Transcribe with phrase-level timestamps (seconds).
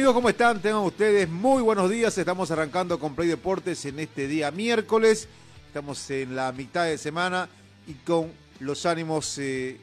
[0.00, 0.62] Amigos, ¿cómo están?
[0.62, 2.16] Tengan ustedes muy buenos días.
[2.16, 5.28] Estamos arrancando con Play Deportes en este día miércoles.
[5.66, 7.50] Estamos en la mitad de semana
[7.86, 9.76] y con los ánimos eh,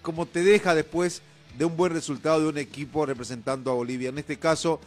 [0.00, 1.20] como te deja después
[1.58, 4.08] de un buen resultado de un equipo representando a Bolivia.
[4.08, 4.80] En este caso,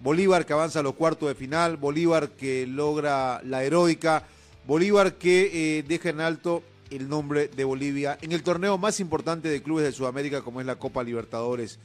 [0.00, 4.22] Bolívar que avanza a los cuartos de final, Bolívar que logra la heroica,
[4.64, 9.48] Bolívar que eh, deja en alto el nombre de Bolivia en el torneo más importante
[9.48, 11.80] de clubes de Sudamérica como es la Copa Libertadores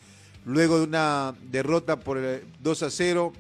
[0.46, 2.20] luego de una derrota por
[2.62, 3.34] 2 a 0,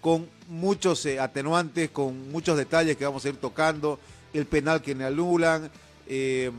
[0.00, 3.98] con muchos eh, atenuantes, con muchos detalles que vamos a ir tocando,
[4.32, 5.70] el penal que me anulan,
[6.06, 6.50] eh,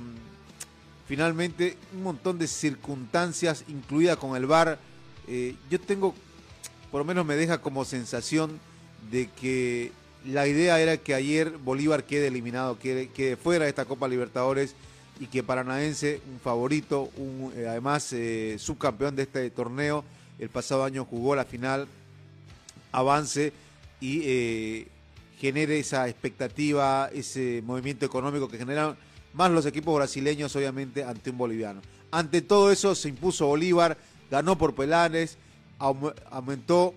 [1.08, 4.80] finalmente un montón de circunstancias incluidas con el VAR.
[5.28, 6.16] Eh, yo tengo,
[6.92, 8.60] por lo menos me deja como sensación
[9.12, 9.92] de que
[10.26, 14.76] la idea era que ayer Bolívar quede eliminado, quede fuera de esta Copa Libertadores
[15.20, 20.04] y que Paranaense, un favorito, un, eh, además eh, subcampeón de este torneo,
[20.40, 21.88] el pasado año jugó la final,
[22.92, 23.54] avance
[24.00, 24.88] y eh,
[25.40, 28.96] genere esa expectativa, ese movimiento económico que generan
[29.34, 31.82] más los equipos brasileños, obviamente, ante un boliviano.
[32.12, 33.98] Ante todo eso se impuso Bolívar,
[34.32, 35.38] ganó por Pelanes,
[35.80, 36.94] aumentó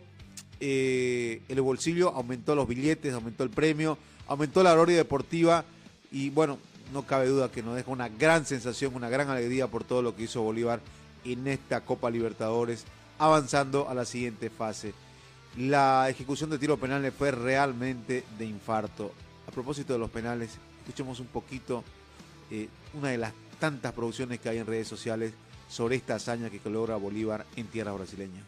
[0.61, 3.99] el bolsillo, aumentó los billetes, aumentó el premio,
[4.29, 5.65] aumentó la gloria deportiva
[6.13, 6.59] y bueno,
[6.93, 10.15] no cabe duda que nos deja una gran sensación, una gran alegría por todo lo
[10.15, 10.81] que hizo Bolívar
[11.25, 12.85] en esta Copa Libertadores,
[13.19, 14.95] avanzando a la siguiente fase.
[15.57, 19.13] La ejecución de tiro penales fue realmente de infarto.
[19.49, 20.51] A propósito de los penales,
[20.81, 21.85] escuchemos un poquito
[22.51, 25.33] eh, una de las tantas producciones que hay en redes sociales
[25.69, 28.43] sobre esta hazaña que logra Bolívar en tierra brasileña.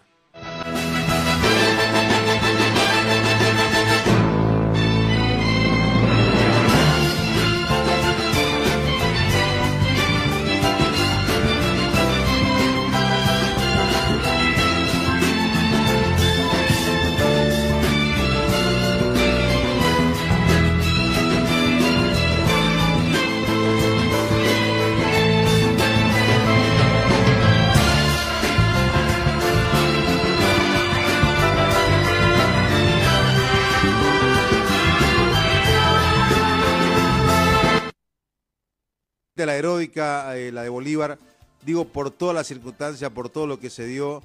[39.47, 41.19] La heroica, eh, la de Bolívar,
[41.65, 44.23] digo por toda la circunstancia, por todo lo que se dio.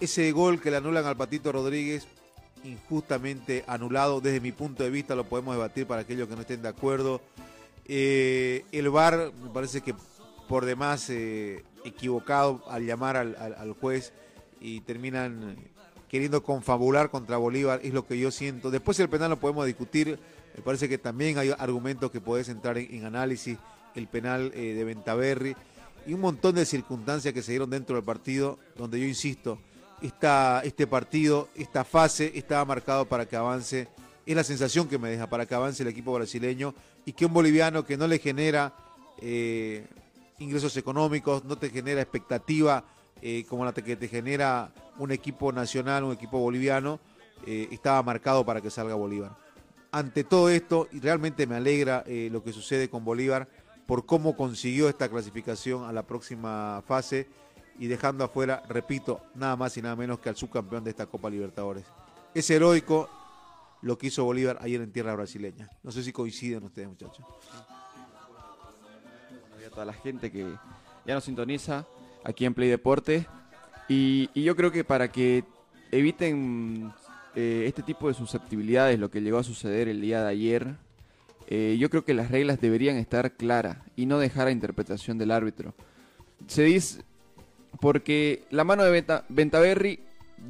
[0.00, 2.06] Ese gol que le anulan al Patito Rodríguez,
[2.64, 6.62] injustamente anulado, desde mi punto de vista lo podemos debatir para aquellos que no estén
[6.62, 7.20] de acuerdo.
[7.86, 9.94] Eh, el VAR me parece que
[10.48, 14.12] por demás eh, equivocado al llamar al, juez
[14.60, 15.56] y terminan
[16.08, 18.70] queriendo confabular contra Bolívar, es lo que yo siento.
[18.70, 20.18] Después el penal lo podemos discutir,
[20.56, 23.58] me parece que también hay argumentos que podés entrar en análisis
[23.98, 25.54] el penal eh, de Ventaverri
[26.06, 29.58] y un montón de circunstancias que se dieron dentro del partido, donde yo insisto,
[30.00, 33.88] esta, este partido, esta fase estaba marcado para que avance,
[34.24, 37.34] es la sensación que me deja, para que avance el equipo brasileño y que un
[37.34, 38.72] boliviano que no le genera
[39.20, 39.86] eh,
[40.38, 42.84] ingresos económicos, no te genera expectativa
[43.20, 47.00] eh, como la que te genera un equipo nacional, un equipo boliviano,
[47.46, 49.34] estaba marcado para que salga Bolívar.
[49.92, 53.48] Ante todo esto, y realmente me alegra lo que sucede con Bolívar,
[53.88, 57.26] por cómo consiguió esta clasificación a la próxima fase
[57.78, 61.30] y dejando afuera, repito, nada más y nada menos que al subcampeón de esta Copa
[61.30, 61.86] Libertadores.
[62.34, 63.08] Es heroico
[63.80, 65.70] lo que hizo Bolívar ayer en tierra brasileña.
[65.82, 67.24] No sé si coinciden ustedes, muchachos.
[69.66, 70.52] A toda la gente que
[71.06, 71.86] ya nos sintoniza
[72.24, 73.26] aquí en Play Deporte.
[73.88, 75.44] Y, yo creo que para que
[75.90, 76.92] eviten
[77.34, 80.76] eh, este tipo de susceptibilidades, lo que llegó a suceder el día de ayer,
[81.50, 85.30] eh, yo creo que las reglas deberían estar claras y no dejar a interpretación del
[85.30, 85.74] árbitro.
[86.46, 87.02] Se dice,
[87.80, 90.00] porque la mano de Venta, Ventaverri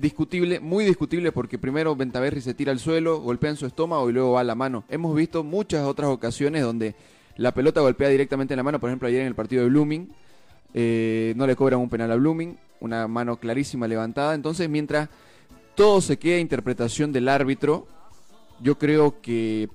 [0.01, 4.13] discutible, muy discutible, porque primero Ventaverri se tira al suelo, golpea en su estómago y
[4.13, 4.85] luego va a la mano.
[4.89, 6.97] Hemos visto muchas otras ocasiones donde
[7.37, 10.09] la pelota golpea directamente en la mano, por ejemplo ayer en el partido de Blooming,
[10.75, 14.35] eh, no le cobran un penal a Blooming, una mano clarísima levantada.
[14.35, 15.09] Entonces, mientras
[15.77, 17.87] todo se queda a interpretación del árbitro,
[18.61, 19.69] yo creo que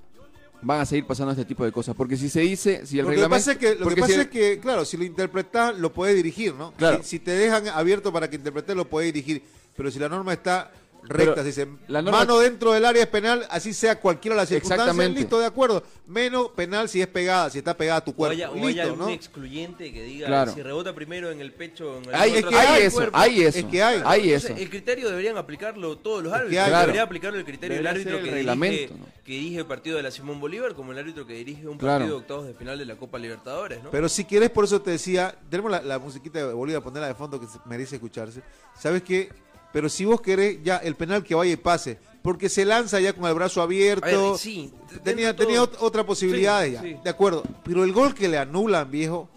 [0.63, 1.95] van a seguir pasando este tipo de cosas.
[1.95, 3.29] Porque si se dice, si el Lo que reglamento.
[3.29, 5.93] pasa es que, lo que, pasa si el- es que, claro, si lo interpretas, lo
[5.93, 6.73] puedes dirigir, ¿no?
[6.73, 6.97] Claro.
[7.03, 9.43] Si, si te dejan abierto para que interpretes, lo puedes dirigir.
[9.75, 10.71] Pero si la norma está
[11.03, 14.35] recta, Pero si dice la norma- mano dentro del área es penal, así sea cualquiera
[14.35, 15.19] de las circunstancias, Exactamente.
[15.21, 15.83] listo, de acuerdo.
[16.07, 18.33] Menos penal si es pegada, si está pegada a tu O cuerpo.
[18.33, 19.09] haya, o listo, haya algún ¿no?
[19.09, 20.53] excluyente que diga Claro.
[20.53, 22.95] si rebota primero en el pecho o en el Hay, otro que hay hay eso,
[22.97, 23.17] cuerpo.
[23.17, 23.57] hay eso.
[23.59, 24.01] Es que hay.
[24.05, 24.59] hay Entonces, eso.
[24.61, 26.63] el criterio deberían aplicarlo todos los Es que árbitros.
[26.63, 26.69] hay.
[26.69, 26.81] Claro.
[26.87, 29.05] Debería aplicarlo el criterio del árbitro ser que el dirige, ¿no?
[29.23, 31.99] que dirige el partido de la Simón Bolívar como el árbitro que dirige un Claro.
[31.99, 33.91] partido de octavos de final de la Copa Libertadores, ¿no?
[33.91, 37.15] Pero si quieres, por eso te decía, tenemos la, la musiquita de Bolívar, ponerla de
[37.15, 38.41] fondo que merece escucharse.
[38.79, 39.29] ¿Sabes qué?
[39.73, 43.11] Pero si vos querés ya el penal que vaya y pase, porque se lanza ya
[43.13, 44.05] con el brazo abierto.
[44.31, 44.71] Ver, sí,
[45.03, 46.81] tenía, tenía otra posibilidad Sí, ya.
[46.81, 46.95] sí.
[47.03, 47.43] De acuerdo.
[47.65, 49.27] Pero el gol que le anulan, viejo.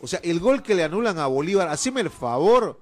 [0.00, 2.78] O sea, el gol que le anulan a Bolívar, haceme el favor.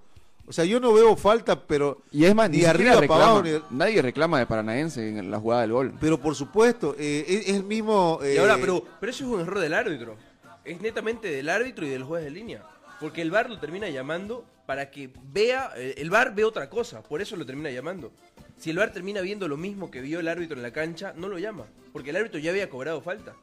[0.46, 2.02] O sea, yo no veo falta, pero.
[2.10, 3.66] Y es más, ni ni, arriba arriba para abajo, reclama.
[3.70, 5.94] ni- Nadie reclama de Paranaense en la jugada del gol.
[6.00, 8.18] Pero por supuesto, eh, es, es el mismo.
[8.22, 10.16] Y eh, ahora, pero, pero eso es un error del árbitro.
[10.64, 12.62] Es netamente del árbitro y del juez de línea.
[13.00, 17.02] Porque el VAR lo termina llamando para que vea, eh, el VAR ve otra cosa,
[17.02, 18.12] por eso lo termina llamando.
[18.56, 21.28] Si el VAR termina viendo lo mismo que vio el árbitro en la cancha, no
[21.28, 23.34] lo llama, porque el árbitro ya había cobrado falta.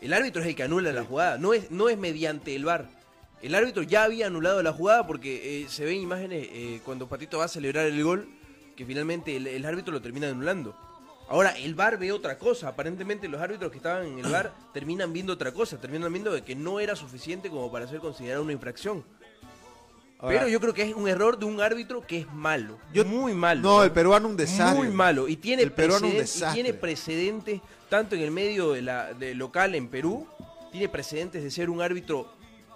[0.00, 2.88] El árbitro es el que anula la jugada, no es, no es mediante el VAR.
[3.40, 7.38] El árbitro ya había anulado la jugada porque eh, se ven imágenes eh, cuando Patito
[7.38, 8.28] va a celebrar el gol,
[8.76, 10.76] que finalmente el, el árbitro lo termina anulando.
[11.28, 12.68] Ahora, el VAR ve otra cosa.
[12.68, 15.78] Aparentemente los árbitros que estaban en el VAR terminan viendo otra cosa.
[15.78, 19.04] Terminan viendo de que no era suficiente como para ser considerada una infracción.
[20.18, 22.78] Ahora, Pero yo creo que es un error de un árbitro que es malo.
[22.92, 23.60] Yo- muy malo.
[23.62, 24.76] no, el peruano un desastre.
[24.78, 25.28] Muy malo.
[25.28, 26.62] Y tiene, El peruano un preceden- y desastre.
[26.62, 30.26] tiene precedentes, tanto en el medio de la, de local en Perú,
[30.72, 32.30] tiene precedentes de ser un árbitro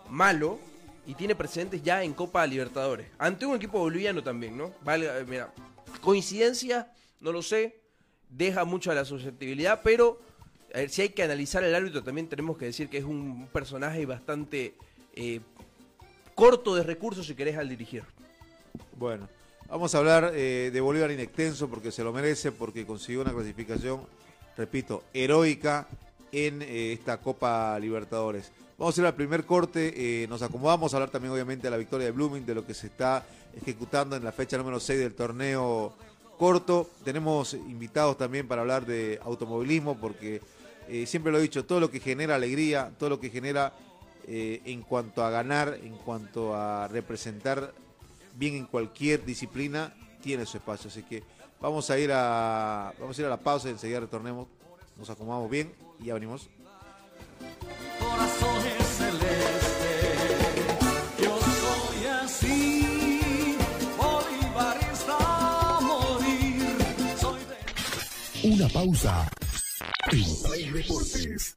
[0.08, 0.58] malo
[1.06, 3.08] y tiene precedentes ya en Copa Libertadores.
[3.18, 4.72] Ante un equipo boliviano también, ¿no?
[4.82, 5.52] Valga, eh, mira,
[6.00, 6.90] coincidencia,
[7.20, 7.76] no lo sé,
[8.28, 10.20] deja mucho a la susceptibilidad, pero
[10.74, 13.46] a ver, si hay que analizar al árbitro, también tenemos que decir que es un
[13.52, 14.74] personaje bastante
[15.14, 15.40] eh,
[16.34, 18.04] corto de recursos si querés al dirigir.
[18.96, 19.28] Bueno,
[19.68, 23.32] vamos a hablar eh, de Bolívar in extenso porque se lo merece, porque consiguió una
[23.32, 24.00] clasificación,
[24.56, 25.86] repito, heroica
[26.30, 28.52] en eh, esta Copa Libertadores.
[28.78, 31.76] Vamos a ir al primer corte, eh, nos acomodamos a hablar también obviamente de la
[31.76, 33.24] victoria de Blooming, de lo que se está
[33.54, 35.92] ejecutando en la fecha número 6 del torneo
[36.38, 36.88] corto.
[37.04, 40.40] Tenemos invitados también para hablar de automovilismo porque
[41.06, 43.72] siempre lo he dicho, todo lo que genera alegría, todo lo que genera
[44.26, 47.72] eh, en cuanto a ganar, en cuanto a representar
[48.34, 50.88] bien en cualquier disciplina, tiene su espacio.
[50.88, 51.22] Así que
[51.60, 54.46] vamos a ir a, vamos a, ir a la pausa y enseguida retornemos,
[54.96, 56.48] nos acomodamos bien y ya venimos.
[57.98, 60.16] corazones celeste.
[61.22, 63.56] Yo soy así,
[63.96, 66.76] bolivarista a morir.
[67.20, 68.54] Soy de...
[68.54, 69.28] Una pausa.
[70.10, 71.56] En Play Deportes.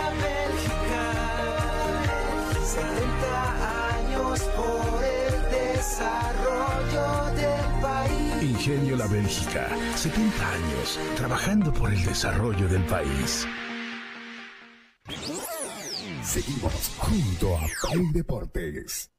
[8.61, 13.47] Ingenio La Bélgica, 70 años trabajando por el desarrollo del país.
[16.23, 19.09] Seguimos junto a Play Deportes.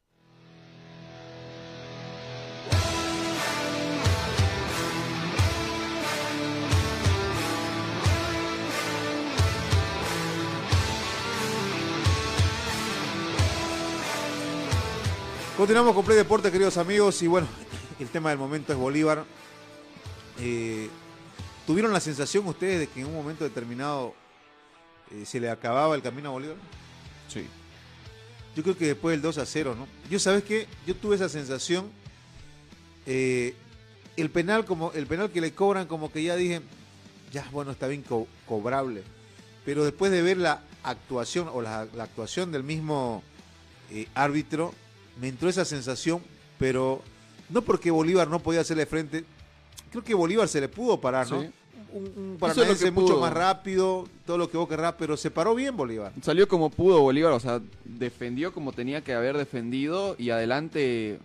[15.56, 17.48] Continuamos con Play Deporte, queridos amigos, y bueno,
[18.02, 19.24] el tema del momento es Bolívar.
[20.40, 20.88] Eh,
[21.66, 24.14] ¿Tuvieron la sensación ustedes de que en un momento determinado
[25.10, 26.56] eh, se le acababa el camino a Bolívar?
[27.28, 27.46] Sí.
[28.56, 29.86] Yo creo que después del 2 a 0, ¿no?
[30.10, 30.66] Yo, ¿sabes qué?
[30.86, 31.90] Yo tuve esa sensación.
[33.06, 33.54] eh,
[34.16, 36.60] el penal como el penal que le cobran, como que ya dije,
[37.32, 39.02] ya, bueno, está bien co- cobrable.
[39.64, 43.22] Pero después de ver la actuación o la, la actuación del mismo
[43.90, 44.74] eh, árbitro,
[45.18, 46.22] me entró esa sensación,
[46.58, 47.02] pero
[47.52, 49.24] no porque Bolívar no podía hacerle frente.
[49.90, 51.42] Creo que Bolívar se le pudo parar, ¿no?
[51.42, 51.50] Sí.
[51.92, 55.76] Un, un paranaense mucho más rápido, todo lo que vos querrás, pero se paró bien
[55.76, 56.12] Bolívar.
[56.22, 61.18] Salió como pudo Bolívar, o sea, defendió como tenía que haber defendido y adelante,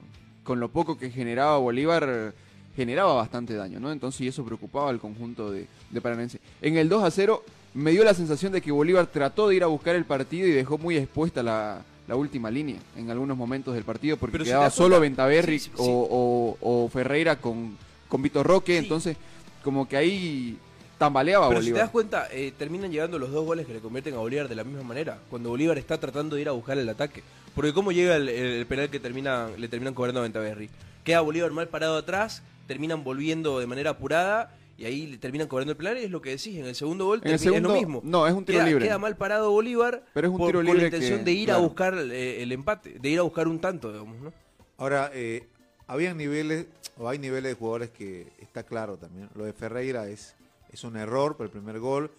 [0.43, 2.33] con lo poco que generaba Bolívar,
[2.75, 3.93] generaba bastante daño, ¿no?
[3.93, 6.41] Entonces, y eso preocupaba al conjunto de, de Paranense.
[6.61, 7.43] En el 2 a 0,
[7.73, 10.51] me dio la sensación de que Bolívar trató de ir a buscar el partido y
[10.51, 14.69] dejó muy expuesta la, la última línea en algunos momentos del partido, porque Pero quedaba
[14.69, 15.89] solo Ventaverri sí, sí, o, sí.
[15.91, 19.17] o- o Ferreira con, con Vitor Roque, entonces,
[19.63, 20.57] como que ahí
[20.97, 21.85] tambaleaba Pero si te Bolívar.
[21.85, 24.63] das cuenta, eh, terminan llegando los dos goles que le convierten a Bolívar de la
[24.63, 25.19] misma manera.
[25.29, 27.21] Cuando Bolívar está tratando de ir a buscar el ataque.
[27.53, 30.69] Porque cómo llega el, el penal que termina, le terminan cobrando a Ventaverri.
[31.03, 35.71] Queda Bolívar mal parado atrás, terminan volviendo de manera apurada y ahí le terminan cobrando
[35.71, 35.97] el penal.
[35.97, 38.01] Y es lo que decís, en el segundo gol En el segundo- es lo mismo.
[38.03, 38.85] no, es un tiro queda, libre.
[38.85, 41.57] Queda mal parado Bolívar Pero es un por- tiro la intención que- de ir a
[41.57, 44.33] buscar eh, el empate, de ir a buscar un tanto, digamos, ¿no?
[44.77, 45.47] Ahora, eh,
[45.87, 46.67] habían niveles,
[46.97, 49.29] o hay niveles de jugadores que está claro también.
[49.35, 50.35] Lo de Ferreira es,
[50.71, 52.11] es un error por el primer gol.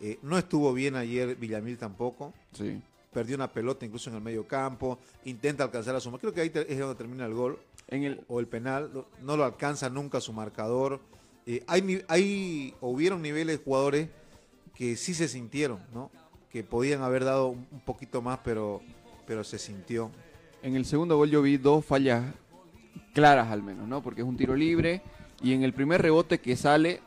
[0.00, 2.32] Eh, no estuvo bien ayer Villamil tampoco.
[2.52, 2.80] Sí.
[3.12, 4.98] Perdió una pelota incluso en el medio campo.
[5.24, 8.40] Intenta alcanzar a su Creo que ahí es donde termina el gol En el, o
[8.40, 8.90] el penal.
[9.22, 11.00] No lo alcanza nunca su marcador.
[11.46, 14.08] Eh, hay, hubieron niveles de jugadores
[14.74, 16.10] que sí se sintieron, ¿no?
[16.50, 18.82] Que podían haber dado un un poquito más, pero,
[19.26, 20.10] pero se sintió.
[20.62, 22.24] En el segundo gol yo vi dos fallas
[23.14, 24.02] claras al menos, ¿no?
[24.02, 25.02] Porque es un tiro libre
[25.42, 27.00] y en el primer rebote que sale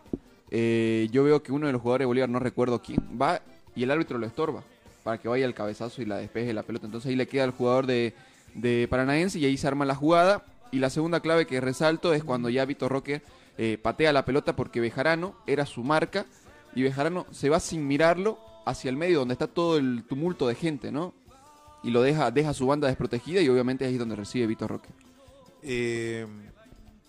[0.56, 3.42] eh, yo veo que uno de los jugadores de Bolívar, no recuerdo quién, va
[3.76, 4.64] y el árbitro lo estorba
[5.04, 6.86] para que vaya al cabezazo y la despeje la pelota.
[6.86, 8.14] Entonces ahí le queda al jugador de,
[8.54, 10.46] de Paranaense y ahí se arma la jugada.
[10.72, 13.22] Y la segunda clave que resalto es cuando ya Vitor Roque
[13.58, 16.26] eh, patea la pelota porque Bejarano era su marca
[16.76, 20.56] y Bejarano se va sin mirarlo hacia el medio donde está todo el tumulto de
[20.56, 21.14] gente, ¿no?
[21.84, 24.88] y lo deja, deja su banda desprotegida y obviamente ahí es donde recibe Vitor Roque.
[25.62, 26.26] Eh,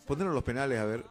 [0.05, 1.05] ponernos los penales, a ver.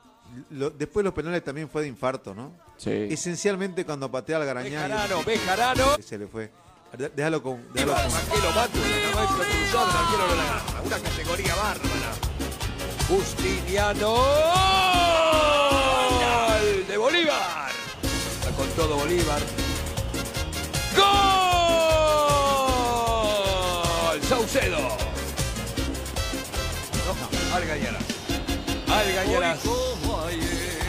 [0.49, 2.51] Lo- después los penales también fue de infarto, ¿no?
[2.75, 2.91] Sí.
[2.91, 4.69] Esencialmente cuando patea al Garañá.
[4.83, 5.85] Bejarano, Bejarano.
[6.01, 6.51] Se le fue.
[7.15, 7.63] Déjalo con.
[7.73, 8.03] Déjalo con-.
[10.85, 12.11] Una categoría bárbara.
[13.07, 14.13] Justiniano.
[17.03, 17.67] ¡Gol de Bolívar.
[18.39, 19.41] Está con todo Bolívar.
[20.95, 21.03] ¡Gol!
[24.23, 24.79] Saucedo.
[24.79, 24.95] No,
[27.53, 28.03] Algañarás.
[28.87, 29.59] Algañarás.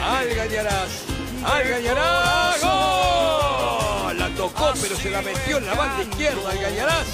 [0.01, 1.03] Algañarás.
[1.43, 2.61] Algañarás.
[2.61, 4.17] ¡Gol!
[4.17, 6.49] La tocó, pero se la metió en la banda izquierda.
[6.49, 7.07] Algañarás.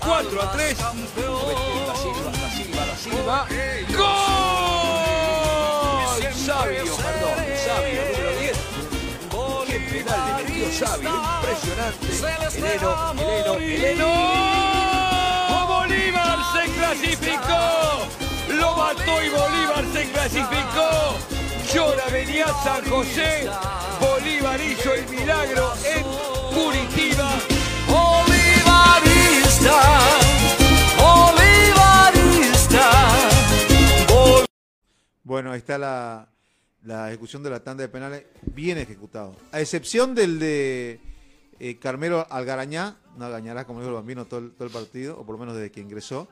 [0.00, 0.76] 4 a 3.
[0.76, 1.94] Da Silva, da
[2.50, 3.46] Silva, da Silva.
[3.96, 4.50] ¡Gol!
[6.34, 6.84] Sabio,
[10.82, 12.06] Impresionante.
[12.56, 14.08] Eleno, Eleno, Eleno.
[15.68, 17.62] Bolívar se clasificó.
[18.48, 21.18] Lo mató y Bolívar se clasificó.
[21.70, 23.50] Llora venía San José.
[24.00, 26.02] Bolívar hizo el milagro en
[26.54, 27.30] Curitiba.
[27.86, 29.76] Bolivarista,
[30.96, 32.90] Bolivarista.
[35.24, 36.26] Bueno, ahí está la,
[36.84, 39.36] la ejecución de la tanda de penales bien ejecutado.
[39.52, 41.00] A excepción del de
[41.58, 45.24] eh, Carmelo Algarañá, no Algañarás como dijo el bambino todo el, todo el partido, o
[45.26, 46.28] por lo menos desde que ingresó.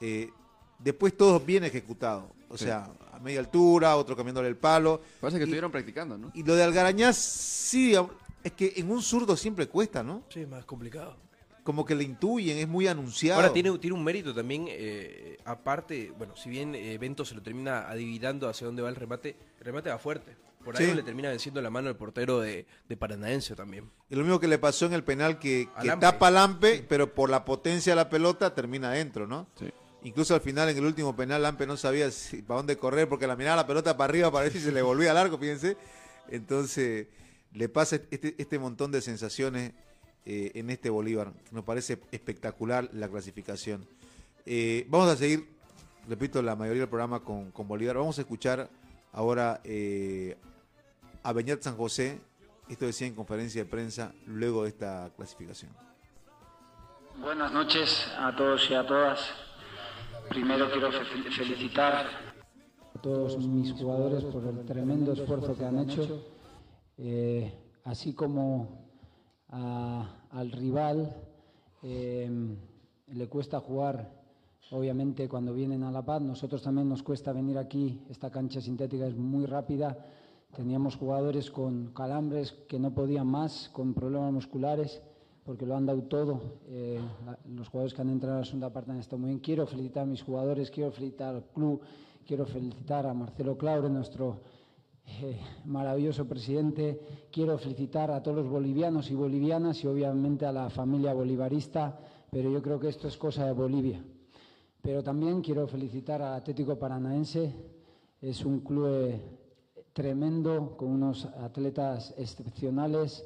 [0.00, 0.30] eh,
[0.78, 2.24] después todos bien ejecutados.
[2.48, 2.64] O Sí.
[2.64, 5.00] sea, a media altura, otro cambiándole el palo.
[5.20, 6.30] Parece que Y- estuvieron practicando, ¿no?
[6.34, 7.94] Y lo de Algarañá sí,
[8.42, 10.24] es que en un zurdo siempre cuesta, ¿no?
[10.28, 11.16] Sí, es más complicado.
[11.64, 13.40] Como que le intuyen, es muy anunciado.
[13.40, 17.42] Ahora tiene, tiene un mérito también, eh, aparte, bueno, si bien eh, Bento se lo
[17.42, 20.36] termina adivinando hacia dónde va el remate, el remate va fuerte.
[20.62, 20.94] Por ahí Sí.
[20.94, 23.90] le termina venciendo la mano el portero de, de Paranaense también.
[24.08, 26.06] Y lo mismo que le pasó en el penal que, que Lampe.
[26.06, 29.46] tapa Lampe, pero por la potencia de la pelota termina adentro, ¿no?
[29.58, 29.66] Sí.
[30.04, 33.26] Incluso al final, en el último penal, Lampe no sabía si, para dónde correr porque
[33.26, 35.76] la miraba la pelota para arriba para ver si se le volvía al arco, fíjense.
[36.28, 37.06] Entonces,
[37.52, 39.72] le pasa este, este montón de sensaciones
[40.24, 43.86] eh, en este Bolívar, nos parece espectacular la clasificación.
[44.46, 45.48] Eh, vamos a seguir,
[46.08, 47.96] repito, la mayoría del programa con, con Bolívar.
[47.96, 48.68] Vamos a escuchar
[49.12, 50.36] ahora eh,
[51.22, 52.20] a Beñat San José,
[52.68, 55.70] esto decía en conferencia de prensa, luego de esta clasificación.
[57.20, 59.20] Buenas noches a todos y a todas.
[60.28, 62.06] Primero quiero fe- felicitar
[62.94, 66.24] a todos mis jugadores por el tremendo esfuerzo que han hecho,
[67.84, 68.83] así como
[69.54, 71.14] a- al rival
[71.82, 72.30] eh,
[73.08, 74.10] le cuesta jugar,
[74.70, 76.22] obviamente, cuando vienen a La Paz.
[76.22, 78.00] Nosotros también nos cuesta venir aquí.
[78.08, 79.96] Esta cancha sintética es muy rápida.
[80.56, 85.02] Teníamos jugadores con calambres que no podían más, con problemas musculares,
[85.44, 86.40] porque lo han dado todo.
[86.68, 86.98] Eh,
[87.54, 89.40] los jugadores que han entrado en la segunda parte han estado muy bien.
[89.40, 91.80] Quiero felicitar a mis jugadores, quiero felicitar al club,
[92.26, 94.40] quiero felicitar a Marcelo Claure, nuestro
[95.06, 97.00] eh, maravilloso presidente.
[97.30, 101.98] Quiero felicitar a todos los bolivianos y bolivianas y obviamente a la familia bolivarista,
[102.30, 104.02] pero yo creo que esto es cosa de Bolivia.
[104.80, 107.54] Pero también quiero felicitar al Atlético Paranaense.
[108.20, 109.20] Es un club eh,
[109.92, 113.24] tremendo, con unos atletas excepcionales,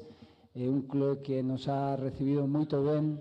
[0.53, 3.19] eh, un club que nos ha recibido muy bien.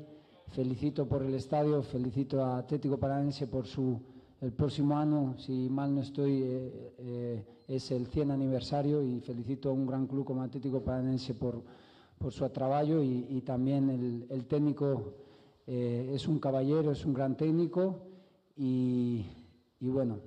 [0.48, 4.00] Felicito por el estadio, felicito a Atlético Paranaense por su
[4.40, 9.70] el próximo año, si mal no estoy, eh, eh, es el 100 aniversario y felicito
[9.70, 11.62] a un gran club como Atlético Paranaense por,
[12.30, 15.14] su trabajo y, también el, técnico
[15.66, 18.00] eh, es un caballero, es un gran técnico
[18.56, 19.24] y,
[19.80, 20.18] bueno,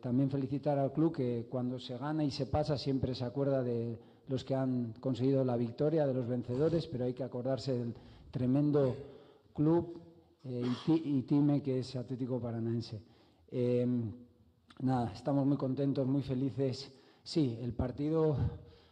[0.00, 3.98] también felicitar al club que cuando se gana y se pasa siempre se acuerda de
[4.28, 7.94] los que han conseguido la victoria, de los vencedores, pero hay que acordarse del
[8.30, 8.96] tremendo
[9.52, 10.00] club
[10.42, 13.09] y, y time que es Atlético Paranaense.
[13.50, 13.86] Eh,
[14.80, 16.92] nada, estamos muy contentos, muy felices.
[17.22, 18.36] Sí, el partido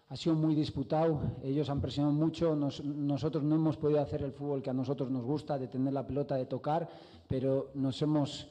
[0.09, 4.33] ha sido muy disputado, ellos han presionado mucho, nos- nosotros no hemos podido hacer el
[4.33, 6.89] fútbol que a nosotros nos gusta, de tener la pelota, de tocar,
[7.29, 8.49] pero nos hemos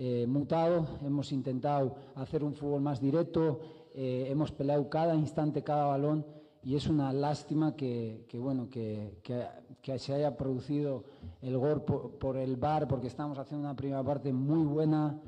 [0.00, 3.58] eh, mutado, hemos intentado hacer un fútbol más directo,
[3.94, 6.24] eh, hemos peleado cada instante, cada balón
[6.62, 9.46] y es una lástima que, que, bueno, que, que-
[9.82, 11.02] que se haya producido
[11.40, 15.18] el gol por, por el VAR porque estamos haciendo una primera parte muy buena,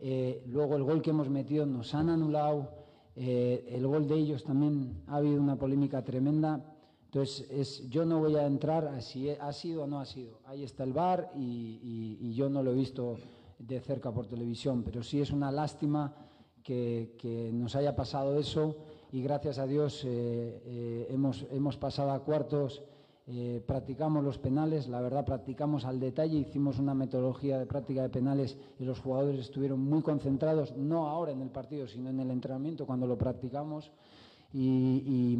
[0.00, 2.70] eh, luego el gol que hemos metido nos han anulado,
[3.16, 6.64] eh, el gol de ellos también ha habido una polémica tremenda.
[7.06, 10.38] Entonces, es, yo no voy a entrar a si ha sido o no ha sido.
[10.44, 13.16] Ahí está el VAR y, y- y yo no lo he visto
[13.58, 16.14] de cerca por televisión, pero sí es una lástima
[16.62, 18.76] que, que nos haya pasado eso
[19.12, 22.82] y gracias a Dios eh, eh, hemos, hemos pasado a cuartos,
[23.26, 28.08] eh, practicamos los penales, la verdad practicamos al detalle, hicimos una metodología de práctica de
[28.08, 32.30] penales y los jugadores estuvieron muy concentrados, no ahora en el partido, sino en el
[32.30, 33.92] entrenamiento cuando lo practicamos
[34.52, 35.38] y,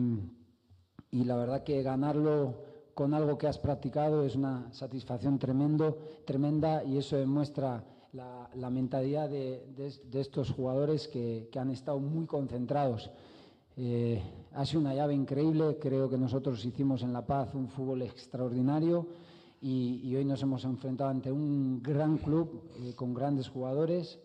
[1.11, 2.63] la verdad que ganarlo
[2.95, 9.29] con algo que has practicado es una satisfacción tremendo, tremenda y eso demuestra la, mentalidad
[9.29, 9.65] de,
[10.13, 13.11] estos jugadores que, que han estado muy concentrados.
[13.77, 18.03] Eh, ha sido una llave increíble, creo que nosotros hicimos en La Paz un fútbol
[18.03, 19.07] extraordinario
[19.61, 24.19] y, y hoy nos hemos enfrentado ante un gran club eh, con grandes jugadores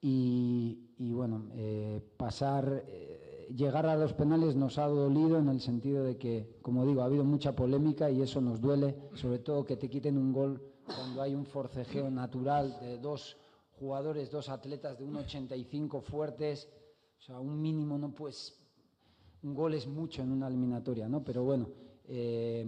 [0.00, 5.60] y, y bueno, eh, pasar, eh, llegar a los penales nos ha dolido en el
[5.60, 9.64] sentido de que, como digo, ha habido mucha polémica y eso nos duele, sobre todo
[9.64, 13.36] que te quiten un gol cuando hay un forcejeo natural de dos
[13.78, 16.68] jugadores, dos atletas de 1,85 fuertes,
[17.18, 18.58] o sea, un mínimo no puedes,
[19.42, 21.22] un gol es mucho en una eliminatoria, ¿no?
[21.22, 21.68] Pero bueno,
[22.08, 22.66] eh,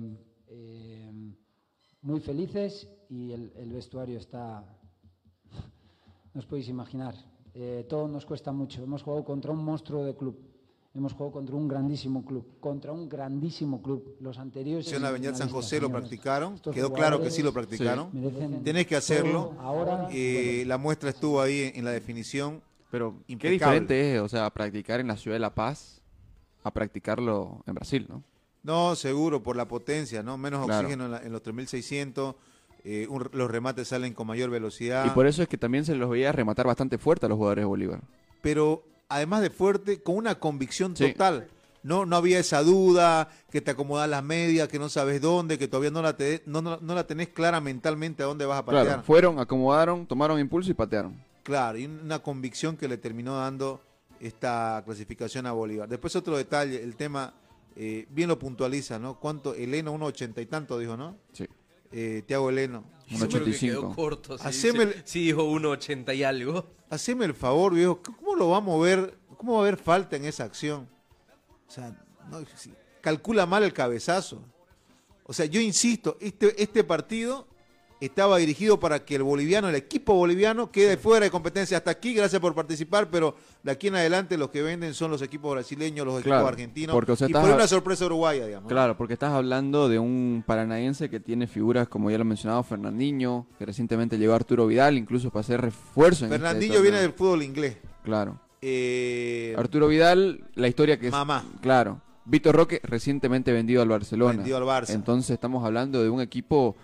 [0.48, 1.11] eh,
[2.02, 4.64] muy felices y el, el vestuario está,
[6.33, 7.14] no os podéis imaginar.
[7.54, 8.83] Eh, todo nos cuesta mucho.
[8.83, 10.38] Hemos jugado contra un monstruo de club.
[10.94, 12.59] Hemos jugado contra un grandísimo club.
[12.61, 14.16] Contra un grandísimo club.
[14.20, 14.92] Los anteriores.
[14.92, 16.09] en la Avenida San José lo señores.
[16.09, 18.09] practicaron, Estos quedó claro que sí lo practicaron.
[18.12, 19.54] merecen Tenés que hacerlo.
[19.59, 20.09] ahora.
[20.12, 22.61] Eh, la muestra estuvo ahí en, en la definición.
[22.90, 23.52] Pero qué impecable.
[23.54, 25.99] diferente es, o sea, practicar en la ciudad de La Paz
[26.62, 28.23] a practicarlo en Brasil, ¿no?
[28.62, 30.37] No, seguro, por la potencia, ¿no?
[30.37, 30.81] Menos Claro.
[30.83, 32.35] oxígeno en, la- en los 3600,
[32.85, 35.07] eh, un- los remates salen con mayor velocidad.
[35.07, 37.62] Y por eso es que también se los veía rematar bastante fuerte a los jugadores
[37.62, 38.01] de Bolívar.
[38.42, 41.12] Pero además de fuerte, con una convicción Sí.
[41.12, 41.49] total.
[41.83, 45.66] No, no había esa duda, que te acomodas las medias, que no sabes dónde, que
[45.66, 48.64] todavía no la, te- no, no, no la tenés clara mentalmente a dónde vas a
[48.66, 48.85] patear.
[48.87, 51.14] Claro, fueron, acomodaron, tomaron impulso y patearon.
[51.42, 53.81] Claro, y una convicción que le terminó dando
[54.20, 55.88] esta clasificación a Bolívar.
[55.88, 57.35] Después otro detalle, el tema,
[57.74, 59.18] eh, bien lo puntualiza, ¿no?
[59.18, 59.54] ¿Cuánto?
[59.54, 61.16] Eleno, uno ochenta y tanto, dijo, ¿no?
[61.33, 61.46] Sí.
[61.92, 62.85] Eh, Tiago Eleno.
[63.11, 63.80] Un Yo creo que 85.
[63.80, 64.38] quedó corto.
[64.38, 66.66] Sí, Haceme sí, el- sí dijo 1.80 y algo.
[66.90, 69.18] Haceme el favor, viejo, ¿cómo lo va a mover?
[69.37, 70.88] ¿Cómo va a haber falta en esa acción?
[71.66, 71.96] O sea,
[72.30, 74.42] no, si- calcula mal el cabezazo.
[75.24, 77.46] O sea, yo insisto, este, este partido
[78.00, 81.76] estaba dirigido para que el boliviano, el equipo boliviano, quede fuera de competencia.
[81.76, 85.20] Hasta aquí, gracias por participar, pero de aquí en adelante los que venden son los
[85.20, 86.94] equipos brasileños, los Claro, equipos argentinos.
[86.94, 88.68] porque, o sea, y a- una sorpresa uruguaya, digamos.
[88.68, 93.46] Claro, porque estás hablando de un paranaense que tiene figuras, como ya lo mencionaba, Fernandinho,
[93.58, 96.24] que recientemente llegó Arturo Vidal, incluso para hacer refuerzo.
[96.24, 97.76] en este Fernandinho viene del fútbol inglés.
[98.02, 98.40] Claro.
[98.62, 101.12] Eh, Arturo Vidal, la historia que es...
[101.12, 101.44] Mamá.
[101.60, 102.00] Claro.
[102.24, 104.34] Víctor Roque, recientemente vendido al Barcelona.
[104.36, 104.90] Vendido al Barça.
[104.94, 106.76] Entonces estamos hablando de un equipo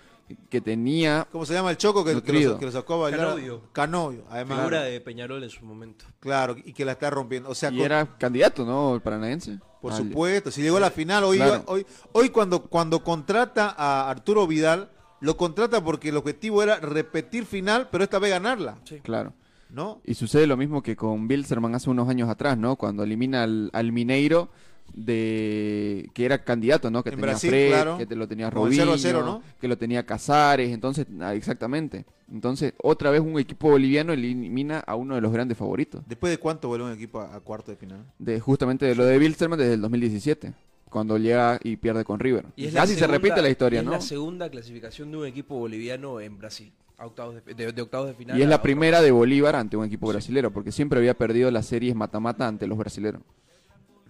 [0.48, 3.20] que tenía ¿Cómo se llama el choco que, lo, que lo sacó a bailar?
[3.28, 3.62] Canovio.
[3.72, 4.58] Canovio, además.
[4.58, 6.04] Figura de Peñarol en su momento.
[6.20, 7.48] Claro, y que la está rompiendo.
[7.50, 8.94] O sea, y con- era candidato, ¿no?
[8.94, 9.58] El paranaense.
[9.80, 11.62] por Al- supuesto, si llegó a la final, hoy, Claro.
[11.66, 17.46] hoy, hoy cuando, cuando contrata a Arturo Vidal, lo contrata porque el objetivo era repetir
[17.46, 19.32] final, pero esta vez ganarla, Claro.
[19.70, 20.00] ¿no?
[20.04, 22.76] Y sucede lo mismo que con Bilzerman hace unos años atrás, ¿no?
[22.76, 24.48] Cuando elimina al, al Mineiro
[24.94, 27.02] de que era candidato, ¿no?
[27.02, 27.98] Que En tenía Brasil, Fred, claro.
[27.98, 29.42] que te lo tenía Con el 0 a Robinho, 0, ¿no?
[29.60, 32.04] que lo tenía Casares, entonces, ah, exactamente.
[32.32, 36.02] Entonces, otra vez un equipo boliviano elimina a uno de los grandes favoritos.
[36.06, 38.04] Después de cuánto vuelve un equipo a, a cuarto de final.
[38.18, 40.52] De justamente de lo de Bilzerman desde el 2017,
[40.90, 42.46] cuando llega y pierde con River.
[42.56, 43.92] Y es Casi se repite la historia, es ¿no?
[43.92, 46.72] la segunda clasificación de un equipo boliviano en Brasil.
[46.98, 48.38] A octavos de, de- de octavos de final.
[48.38, 51.66] Y es la primera de Bolívar ante un equipo brasilero, porque siempre había perdido las
[51.66, 53.20] series mata-mata ante los brasileros.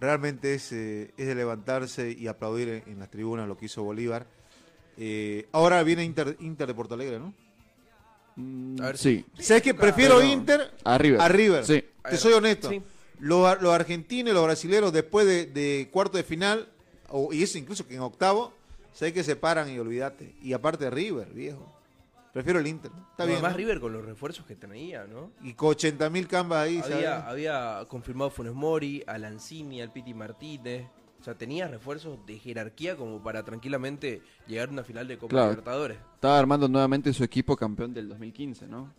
[0.01, 3.83] Realmente es, eh, es de levantarse y aplaudir en, en las tribunas lo que hizo
[3.83, 4.27] Bolívar.
[4.99, 7.33] Eh, ahora viene Inter, Inter de Porto Alegre, ¿no?
[8.83, 9.25] A ver, Sí.
[9.39, 9.73] ¿Sabes qué?
[9.73, 11.21] Prefiero Pero- Inter A River.
[11.21, 11.65] a River.
[11.65, 11.83] Sí.
[12.09, 12.69] Te soy honesto.
[12.69, 12.83] Sí.
[13.19, 16.69] Los, los argentinos y los brasileños después de, de cuarto de final,
[17.09, 18.53] o, y eso incluso que en octavo,
[18.93, 20.35] sé que se paran y olvídate.
[20.43, 21.73] Y aparte River, viejo.
[22.37, 22.91] Prefiero el Inter.
[23.13, 23.33] Está No, bien.
[23.39, 23.57] Además ¿no?
[23.57, 25.31] River con los refuerzos que tenía, ¿no?
[25.43, 26.83] Y con 80 mil cambas ahí.
[26.85, 30.87] Había, había confirmado Funes Mori, a Lanzini, al Piti Martínez.
[31.19, 35.31] O sea, tenía refuerzos de jerarquía como para tranquilamente llegar a una final de Copa
[35.31, 35.49] Claro.
[35.53, 35.97] Libertadores.
[36.15, 38.93] Estaba armando nuevamente su equipo campeón del 2015, ¿no?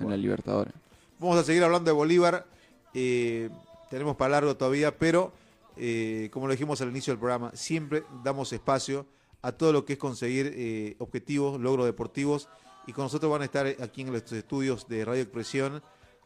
[0.00, 0.74] En la Libertadores.
[1.20, 2.44] Vamos a seguir hablando de Bolívar.
[2.92, 3.50] eh,
[3.88, 5.32] tenemos para largo todavía, pero
[5.76, 9.06] eh, como lo dijimos al inicio del programa, siempre damos espacio
[9.42, 12.48] a todo lo que es conseguir eh, objetivos, logros deportivos.
[12.86, 15.82] Y con nosotros van a estar aquí en los estudios de Radio Expresión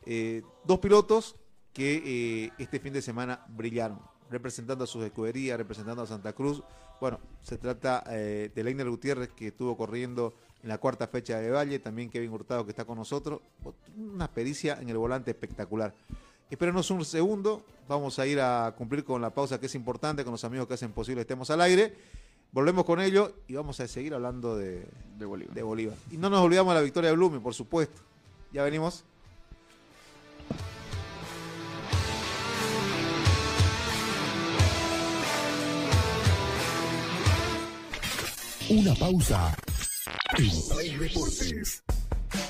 [0.07, 1.37] eh, dos pilotos
[1.73, 2.03] que
[2.47, 6.62] eh, este fin de semana brillaron, representando a sus escuderías, representando a Santa Cruz.
[7.01, 11.51] Bueno, se trata eh, de Leiner Gutiérrez, que estuvo corriendo en la cuarta fecha de
[11.51, 13.40] Valle, también Kevin Hurtado, que está con nosotros.
[13.97, 15.95] Una pericia en el volante espectacular.
[16.49, 20.33] Espérenos un segundo, vamos a ir a cumplir con la pausa que es importante, con
[20.33, 21.97] los amigos que hacen posible estemos al aire.
[22.55, 24.87] Volvemos con ellos y vamos a seguir hablando de,
[25.19, 25.53] De Bolívar.
[25.53, 25.97] de Bolívar.
[26.12, 28.01] Y no nos olvidamos de la victoria de Blumen, por supuesto.
[28.53, 29.03] Ya venimos.
[38.71, 39.57] Una pausa.
[40.38, 41.83] En Play Deportes.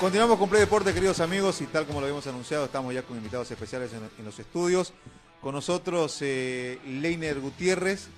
[0.00, 3.18] Continuamos con Play Deporte, queridos amigos, y tal como lo habíamos anunciado, estamos ya con
[3.18, 4.94] invitados especiales en, los estudios.
[5.42, 8.08] Con nosotros, eh, Leiner Gutiérrez,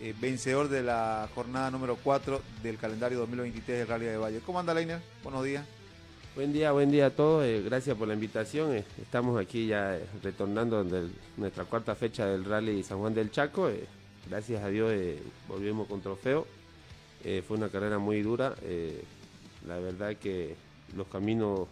[0.00, 4.40] eh, vencedor de la jornada número 4 del calendario 2023 del Rally de Valle.
[4.44, 5.00] ¿Cómo anda, Leiner?
[5.22, 5.64] Buenos días.
[6.34, 7.44] Buen día, buen día a todos.
[7.44, 8.84] eh, gracias por la invitación.
[9.00, 13.70] estamos aquí ya retornando de nuestra cuarta fecha del Rally San Juan del Chaco.
[14.28, 14.92] gracias a Dios
[15.46, 16.44] volvimos con trofeo.
[17.22, 18.56] Fue una carrera muy dura.
[19.64, 20.56] la verdad que
[20.96, 21.68] los caminos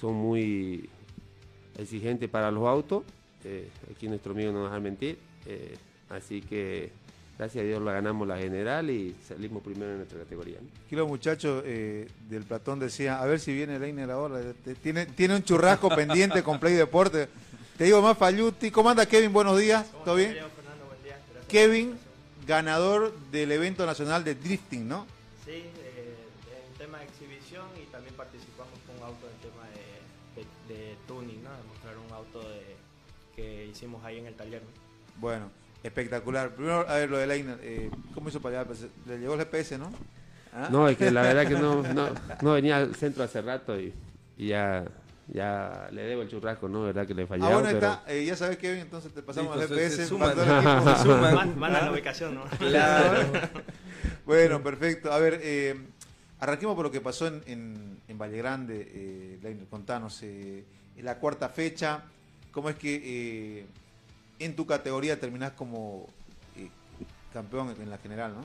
[0.00, 0.88] son muy
[1.78, 3.02] exigentes para los autos.
[3.44, 5.18] eh, aquí nuestro amigo no nos va a mentir.
[5.46, 5.76] eh,
[6.10, 6.90] así que
[7.38, 10.58] gracias a Dios la ganamos la general y salimos primero en nuestra categoría.
[10.60, 10.68] ¿no?
[10.86, 14.40] Aquí los muchachos eh, del Platón decían, a ver si viene Leiner ahora.
[14.64, 17.28] Te- Tiene, tiene un churrasco pendiente con Play Deporte.
[17.78, 18.70] Te digo más, Falluti.
[18.70, 19.32] ¿Cómo anda, Kevin?
[19.32, 19.86] Buenos días.
[20.04, 20.36] ¿Todo bien?
[21.48, 21.94] Kevin,
[22.46, 25.06] ganador del evento nacional de drifting, ¿no?
[25.46, 25.64] Sí,
[33.70, 34.62] hicimos ahí en el taller.
[34.62, 34.68] ¿no?
[35.20, 35.50] Bueno,
[35.82, 36.50] espectacular.
[36.54, 38.70] Primero, a ver, lo de Leiner, eh, ¿cómo hizo para allá?
[39.06, 39.90] Le llegó el GPS, ¿no?
[40.52, 40.68] ¿Ah?
[40.70, 42.08] No, es que la verdad que no, no,
[42.42, 43.92] no venía al centro hace rato y,
[44.36, 44.84] y ya,
[45.28, 46.82] ya le debo el churrasco, ¿no?
[46.82, 47.52] ¿Verdad que le Ah, fallaba?
[47.60, 47.78] bueno, pero...
[47.92, 48.02] está.
[48.12, 49.96] Eh, ya sabes, Kevin, entonces te pasamos el se- GPS.
[49.96, 50.34] se suman.
[51.02, 51.72] suman.
[51.72, 52.44] La ubicación, ¿no?
[52.58, 53.28] Claro.
[54.26, 55.12] bueno, perfecto.
[55.12, 55.76] A ver, eh,
[56.40, 58.88] arranquemos por lo que pasó en, en, en Valle Grande.
[58.92, 60.20] Eh, Leiner, contanos.
[60.22, 60.64] Eh,
[60.98, 62.02] la cuarta fecha,
[62.52, 63.00] ¿cómo es que
[63.60, 63.66] eh,
[64.38, 66.06] en tu categoría terminás como
[66.56, 66.68] eh,
[67.32, 68.42] campeón en la general, no?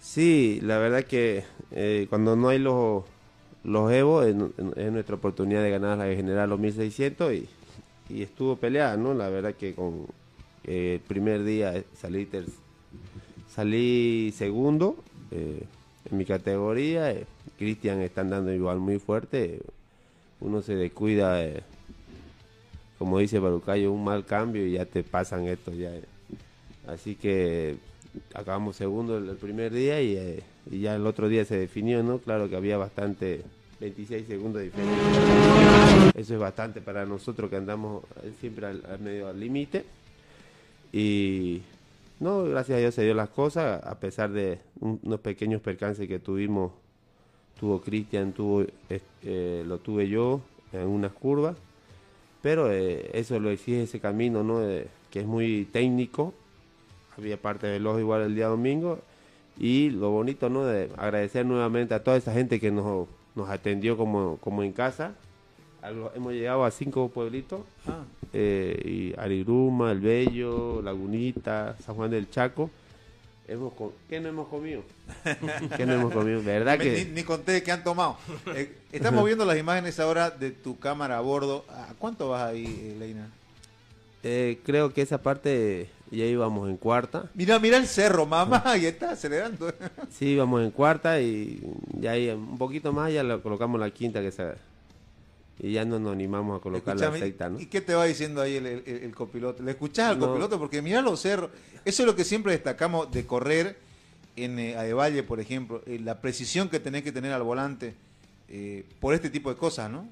[0.00, 3.04] Sí, la verdad que eh, cuando no hay los,
[3.64, 4.34] los Evo es,
[4.76, 7.48] es nuestra oportunidad de ganar la general los 1600 y,
[8.10, 9.14] y estuvo peleada, ¿no?
[9.14, 10.06] La verdad que con
[10.64, 12.46] el primer día salí, ter-
[13.50, 14.96] salí segundo
[15.30, 15.66] en
[16.18, 17.14] mi categoría.
[17.58, 19.60] Cristian están dando igual muy fuerte.
[20.40, 21.40] Uno se descuida,
[22.98, 25.90] como dice Barucayo, un mal cambio y ya te pasan esto ya.
[26.86, 27.76] Así que
[28.34, 32.18] acabamos segundo el, primer día y, eh, y ya el otro día se definió, ¿no?
[32.18, 33.42] Claro que había bastante,
[33.80, 36.12] 26 segundos de diferencia.
[36.14, 39.84] Eso es bastante para nosotros que andamos eh, siempre al, al medio al límite.
[40.92, 41.62] Y
[42.20, 46.06] no, gracias a Dios se dio las cosas, a pesar de un- unos pequeños percances
[46.06, 46.72] que tuvimos.
[47.58, 48.64] Tuvo Cristian, tuvo,
[49.22, 50.40] eh, lo tuve yo
[50.72, 51.56] en unas curvas.
[52.44, 54.62] Pero eh, eso lo exige ese camino, ¿no?
[54.62, 56.34] Eh, que es muy técnico.
[57.16, 58.98] Había parte del ojo igual el día domingo.
[59.58, 60.66] Y lo bonito, ¿no?
[60.66, 65.14] De agradecer nuevamente a toda esa gente que nos, nos atendió como, como en casa.
[66.14, 67.62] Hemos llegado a cinco pueblitos.
[67.86, 68.04] Ah.
[68.34, 72.68] eh, y Ariruma, El Bello, Lagunita, San Juan del Chaco.
[73.46, 73.74] Hemos
[74.08, 74.82] ¿Qué no hemos comido?
[75.76, 76.42] ¿Qué no hemos comido?
[76.42, 77.04] ¿Verdad Me- que...?
[77.04, 78.16] Ni, ni conté que han tomado.
[78.54, 81.64] Eh, estamos viendo las imágenes ahora de tu cámara a bordo.
[81.68, 83.28] ¿A cuánto vas ahí, eh, Leina?
[84.22, 87.30] Eh, creo que esa parte ya íbamos en cuarta.
[87.34, 89.70] Mira, mira el cerro, mamá, y está acelerando.
[90.10, 91.60] Sí, íbamos en cuarta y
[92.00, 94.54] ya ahí un poquito más ya lo colocamos la quinta que se
[95.58, 97.60] y ya no nos animamos a colocar la sexta, ¿no?
[97.60, 99.62] ¿Y qué te va diciendo ahí el, el- el copiloto?
[99.62, 100.26] ¿Le escuchás al No.
[100.28, 100.58] copiloto?
[100.58, 101.50] Porque mira los cerros.
[101.84, 103.76] Eso es lo que siempre destacamos de correr
[104.36, 105.82] en eh, Adevalle, por ejemplo.
[105.86, 107.94] eh, la precisión que tenés que tener al volante
[108.48, 110.08] eh, por este tipo de cosas, ¿no?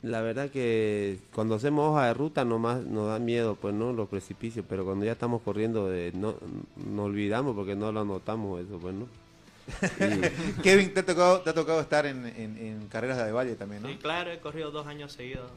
[0.00, 4.08] La verdad que cuando hacemos hoja de ruta nomás nos da miedo, pues no, los
[4.08, 6.36] precipicios, pero cuando ya estamos corriendo no,
[6.76, 9.08] no olvidamos porque no lo notamos eso, pues no.
[10.00, 13.54] Y- Kevin, te ha tocado, te ha tocado estar en, en- en carreras de Adevalle
[13.56, 13.88] también, ¿no?
[13.88, 15.50] Sí, claro, he corrido dos años seguidos.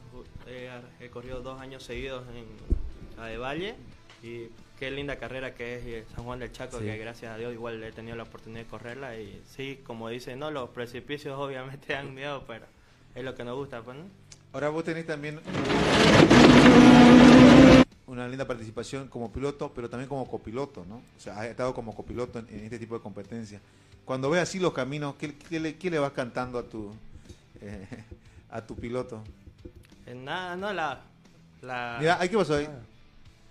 [0.46, 0.68] He,
[1.04, 2.44] he corrido dos años seguidos en
[3.18, 3.74] la de Valle
[4.22, 4.48] y
[4.78, 6.84] qué linda carrera que es eh, San Juan del Chaco, Sí.
[6.84, 10.38] que gracias a Dios igual he tenido la oportunidad de correrla y sí, como dicen,
[10.38, 12.66] no, los precipicios obviamente dan miedo, pero
[13.14, 14.04] es lo que nos gusta, pues, ¿no?
[14.52, 15.40] Ahora vos tenés también
[18.06, 20.96] una linda participación como piloto, pero también como copiloto, ¿no?
[21.16, 23.62] O sea, has estado como copiloto en, en este tipo de competencias.
[24.04, 26.92] Cuando ves así los caminos, ¿qué, qué le, qué le vas cantando a tu
[27.60, 27.86] eh,
[28.50, 29.22] a tu piloto?
[30.06, 31.00] Eh, nada, no, la...
[31.62, 32.68] la Mira, ¿ay, ¿qué pasó ahí?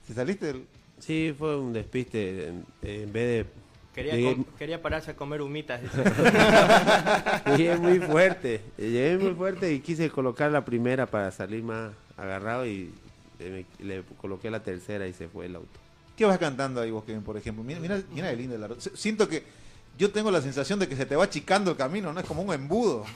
[0.05, 0.65] ¿Se saliste del...?
[0.99, 3.51] Sí, fue un despiste, en, en vez de...
[3.95, 5.81] Quería, llegué- com- quería pararse a comer humitas.
[7.57, 12.65] Llegué muy fuerte, llegué muy fuerte y quise colocar la primera para salir más agarrado
[12.65, 12.91] y
[13.39, 15.79] le, le coloqué la tercera y se fue el auto.
[16.15, 17.63] ¿Qué vas cantando ahí vos, Kevin, por ejemplo?
[17.63, 19.43] Mira, mira, mira de lindo el Siento que
[19.97, 22.19] yo tengo la sensación de que se te va achicando el camino, ¿no?
[22.19, 23.05] Es como un embudo.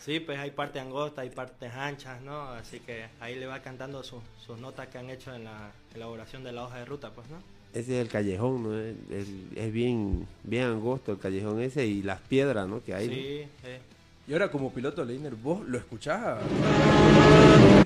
[0.00, 2.40] Sí, pues hay partes angostas, hay partes anchas, ¿no?
[2.52, 6.42] Así que ahí le va cantando sus- sus notas que han hecho en la elaboración
[6.44, 7.36] de la hoja de ruta, pues, ¿no?
[7.74, 8.78] Ese es el callejón, ¿no?
[8.78, 12.82] Es, es- es bien, bien angosto el callejón ese y las piedras, ¿no?
[12.82, 13.06] Que hay.
[13.08, 13.12] ¿no?
[13.12, 13.80] Sí, eh.
[14.28, 16.38] Y ahora como piloto Leiner, vos lo escuchás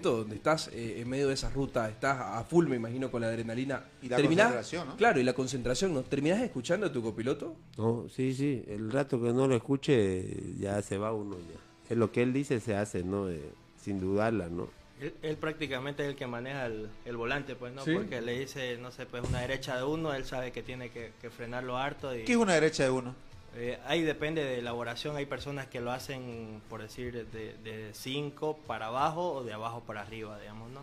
[0.03, 3.29] donde estás eh, en medio de esa ruta, estás a full, me imagino, con la
[3.29, 3.85] adrenalina.
[4.03, 4.97] Y la Terminás- concentración, ¿no?
[4.97, 6.03] Claro, y la concentración, ¿no?
[6.03, 7.55] ¿Terminás escuchando a tu copiloto?
[7.79, 8.65] No, sí, sí.
[8.67, 10.25] El rato que no lo escuche,
[10.59, 11.61] ya se va uno ya.
[11.89, 13.31] Es lo que él dice se hace, ¿no?
[13.31, 13.41] Eh,
[13.81, 14.69] sin dudarla, ¿no?
[15.01, 17.85] Él, él prácticamente es el que maneja el, el volante, pues, ¿no?
[17.85, 17.93] Sí.
[17.95, 21.13] Porque le dice, no sé, pues una derecha de uno, él sabe que tiene que,
[21.21, 22.13] que frenarlo harto.
[22.17, 23.15] Y, ¿Qué es una derecha de uno?
[23.55, 28.87] Eh, ahí depende de elaboración, hay personas que lo hacen, por decir, de 5 para
[28.87, 30.81] abajo o de abajo para arriba, digamos, ¿no?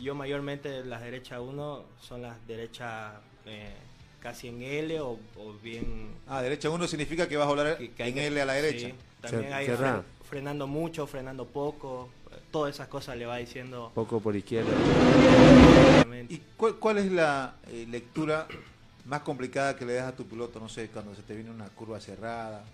[0.00, 3.14] Yo mayormente las derechas 1 son las derechas
[3.46, 3.72] eh,
[4.20, 6.08] casi en L o, o bien...
[6.26, 8.54] Ah, derecha uno significa que vas a hablar que- que hay en L a la
[8.54, 8.88] derecha.
[8.88, 12.08] sí, también hay fre- frenando mucho, frenando poco,
[12.50, 13.92] todas esas cosas le va diciendo...
[13.94, 14.72] Poco por izquierda.
[16.28, 18.48] ¿Y cuál, cuál es la eh, lectura
[19.06, 20.60] más complicada que le das a tu piloto?
[20.60, 22.64] No sé, cuando se te viene una curva cerrada.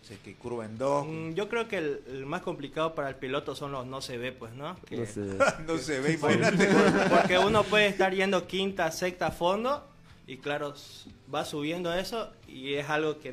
[0.00, 1.06] O sea, que curva en dos.
[1.06, 4.18] Mm, Yo creo que el, el más complicado para el piloto son los no se
[4.18, 4.74] ve, pues, ¿no?
[4.86, 5.20] Que- No sé.
[5.66, 6.68] no se ve, imagínate.
[7.10, 9.88] Porque uno puede estar yendo quinta, sexta, fondo
[10.26, 10.74] y claro,
[11.32, 13.30] va subiendo eso y es algo que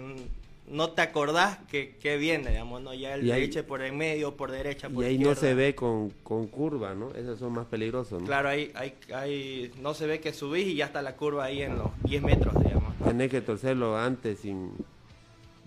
[0.69, 2.93] no te acordás que, que viene, digamos, ¿no?
[2.93, 5.75] Ya el Y ahí- por el medio, por derecha, por Y ahí no se ve
[5.75, 7.11] con, con curva, ¿no?
[7.15, 8.27] Esos son más peligrosos, ¿no?
[8.27, 11.61] Claro, ahí, ahí, ahí no se ve que subís y ya está la curva ahí
[11.63, 12.93] en los 10 metros, digamos.
[13.03, 14.71] Tenés que torcerlo antes sin...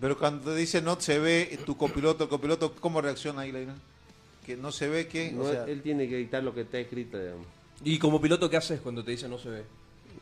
[0.01, 3.77] Pero cuando te dice no se ve tu copiloto, el copiloto, ¿cómo reacciona ahí, Leina?
[4.45, 5.31] Que no se ve que.
[5.31, 7.47] No, o sea, él tiene que dictar lo que está escrito, digamos.
[7.85, 9.63] ¿Y como piloto qué haces cuando te dice no se ve?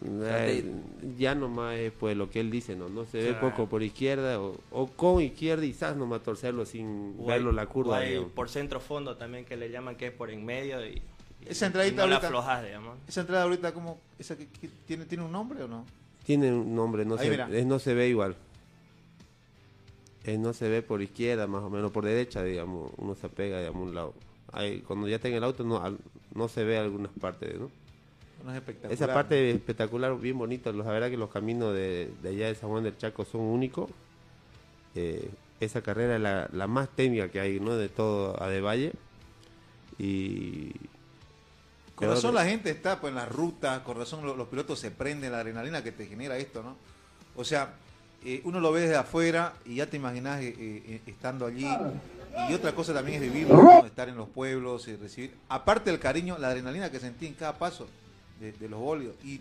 [0.02, 0.64] Sea, Eh,
[1.18, 2.88] ya nomás es pues lo que él dice, ¿no?
[2.88, 7.16] No se ve poco por izquierda o, o con izquierda y quizás nomás torcerlo sin
[7.18, 10.06] O verlo hay- la o curva, hay por centro fondo también que le llaman que
[10.06, 11.02] es por en medio y, y-
[11.46, 12.62] esa y entradita la ahorita.
[12.62, 12.98] digamos.
[13.08, 13.98] Esa entrada ahorita, ¿cómo?
[14.18, 15.84] Esa que, que tiene, ¿Tiene un nombre o no?
[16.24, 18.36] Tiene un nombre, no Ahí, se, es no se ve igual.
[20.24, 22.92] Es no se ve por izquierda, más o menos por derecha, digamos.
[22.98, 24.12] Uno se pega de a un lado.
[24.52, 25.98] Ahí, cuando ya está en el auto, no, al-
[26.34, 27.70] no se ve algunas partes, ¿no?
[28.44, 28.92] No es espectacular.
[28.92, 30.72] Esa parte espectacular, bien bonita.
[30.72, 33.90] La verdad que los caminos de, de allá de San Juan del Chaco son únicos.
[34.94, 37.76] Eh, esa carrera es la, la más técnica que hay, ¿no?
[37.76, 38.92] De todo a de Valle.
[39.98, 40.72] Y...
[41.94, 44.78] Con razón que- la gente está pues, en las rutas, con razón lo- los, pilotos
[44.78, 46.76] se prenden, la adrenalina que te genera esto, ¿no?
[47.36, 47.74] O sea,
[48.24, 51.68] eh, uno lo ve desde afuera y ya te imaginas eh, eh, estando allí.
[52.48, 53.84] Y otra cosa también es vivirlo, ¿no?
[53.84, 55.34] estar en los pueblos y recibir.
[55.48, 57.86] Aparte del cariño, la adrenalina que sentí en cada paso
[58.40, 59.14] de, de los bólidos.
[59.24, 59.40] Y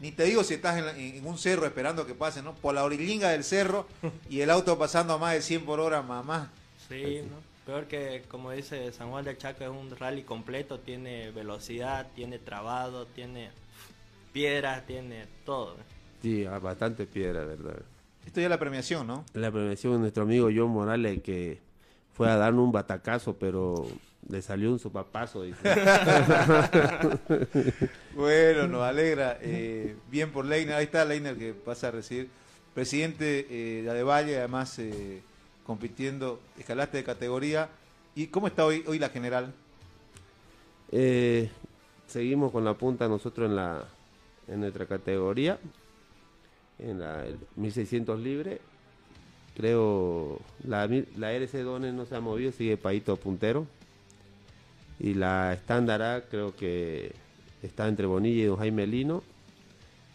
[0.00, 2.54] ni te digo si estás en, la- en- en un cerro esperando que pase, ¿no?
[2.54, 3.86] Por la orillinga del cerro
[4.28, 6.50] y el auto pasando a más de 100 por hora, mamá.
[6.88, 7.36] Sí, ¿no?
[7.64, 12.40] Peor que, como dice San Juan del Chaco, es un rally completo, tiene velocidad, tiene
[12.40, 13.50] trabado, tiene
[14.32, 15.76] piedras, tiene todo.
[16.22, 17.76] Sí, ah, bastante piedra, ¿verdad?
[18.26, 19.24] Esto ya es la premiación, ¿no?
[19.34, 21.58] La premiación de nuestro amigo John Morales que
[22.14, 23.86] fue a darnos un batacazo, pero
[24.28, 25.42] le salió un sopapazo.
[25.42, 25.58] dice.
[28.14, 29.38] Bueno, nos alegra.
[29.40, 30.76] eh, bien por Leiner.
[30.76, 32.28] Ahí está Leiner que pasa a recibir.
[32.74, 35.22] Presidente eh, de Adevalle, además eh,
[35.64, 37.68] compitiendo, escalaste de categoría.
[38.14, 39.52] ¿Y cómo está hoy, hoy la general?
[42.06, 43.84] Seguimos con la punta nosotros en la
[44.48, 45.58] en nuestra categoría,
[46.78, 48.60] en la el 1600 libre.
[49.56, 53.66] Creo la, la RC Dones no se ha movido, sigue Paito puntero.
[55.02, 57.10] Y la estándar A creo que
[57.60, 59.24] está entre Bonilla y Don Jaime Lino.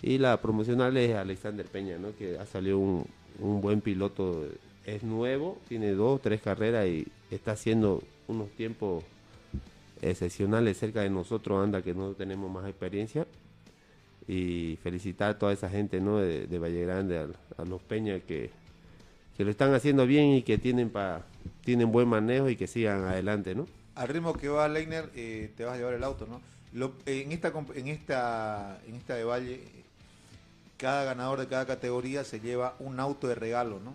[0.01, 2.15] Y la promocional es Alexander Peña, ¿no?
[2.17, 3.05] que ha salido un,
[3.39, 4.45] un buen piloto.
[4.85, 9.03] Es nuevo, tiene dos, tres carreras y está haciendo unos tiempos
[10.01, 13.27] excepcionales cerca de nosotros, anda que no tenemos más experiencia.
[14.25, 16.19] Y felicitar a toda esa gente ¿no?
[16.19, 18.51] de, Valle Grande, a, los Peña que,
[19.35, 20.93] que lo están haciendo bien y que tienen
[21.65, 23.67] tienen buen manejo y que sigan adelante, ¿no?
[23.97, 26.39] Al ritmo que va Leiner, eh, te vas a llevar el auto, ¿no?
[26.73, 29.83] Lo- en esta en esta en esta de Valle, eh,
[30.77, 33.93] cada ganador de cada categoría se lleva un auto de regalo, ¿no?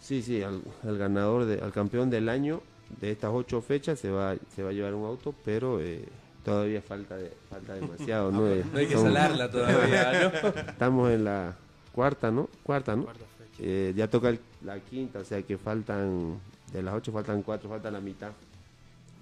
[0.00, 2.62] Sí, sí, al, al ganador, de, al campeón del año
[3.00, 6.04] de estas ocho fechas se va, se va a llevar un auto, pero eh,
[6.44, 8.46] todavía falta de, falta demasiado, ¿no?
[8.48, 10.48] Eh, No hay que son- salarla todavía, ¿no?
[10.70, 11.56] Estamos en la
[11.92, 12.48] cuarta, ¿no?
[12.62, 13.06] Cuarta, ¿no?
[13.58, 16.38] Eh, ya toca el- la quinta, o sea que faltan,
[16.72, 18.30] de las ocho faltan cuatro, falta la mitad.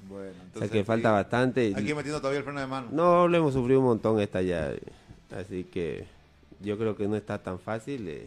[0.08, 1.72] Bueno, O sea que falta bastante.
[1.74, 2.88] Aquí metiendo todavía el freno de mano.
[2.92, 4.72] No, lo hemos sufrido un montón esta ya.
[5.30, 6.06] Así que
[6.60, 8.08] yo creo que no está tan fácil.
[8.08, 8.26] eh,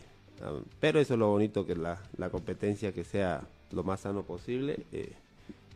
[0.80, 4.80] pero eso es lo bonito, que la, la competencia que sea lo más sano posible.
[4.92, 5.14] eh,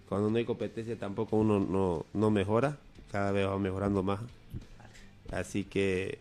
[0.10, 2.78] cuando no hay competencia tampoco uno no, no mejora.
[3.12, 4.20] Cada vez va mejorando más.
[5.32, 6.20] Así que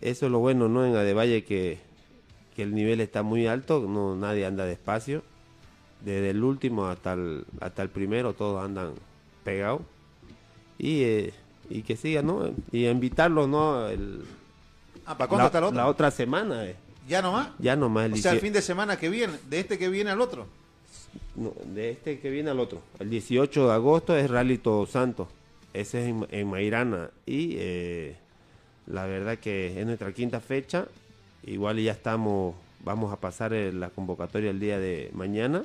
[0.00, 0.84] eso es lo bueno, ¿no?
[0.84, 1.78] En Adevalle que,
[2.56, 3.86] que el nivel está muy alto.
[3.88, 5.22] No, nadie anda despacio.
[6.04, 8.92] Desde el último hasta el, hasta el primero todos andan
[9.44, 9.82] pegados
[10.78, 11.34] y, eh,
[11.70, 12.50] y que sigan, ¿no?
[12.70, 13.88] Y invitarlos, ¿no?
[13.88, 14.22] El,
[15.06, 15.76] Ah, ¿para cuándo la, está el otro?
[15.76, 16.76] la otra semana, eh.
[17.08, 17.50] ¿Ya nomás?
[17.60, 19.88] Ya nomás el O sea, el 18 fin de semana que viene, de este que
[19.88, 20.46] viene al otro.
[21.36, 22.82] no, de este que viene al otro.
[22.98, 25.28] El 18 de agosto es Rally Todos Santos.
[25.72, 27.10] Ese es en, en Mairana.
[27.24, 28.16] Y eh,
[28.86, 30.86] la verdad que es nuestra quinta fecha.
[31.44, 35.62] Igual ya estamos, vamos a pasar eh, la convocatoria el día de mañana.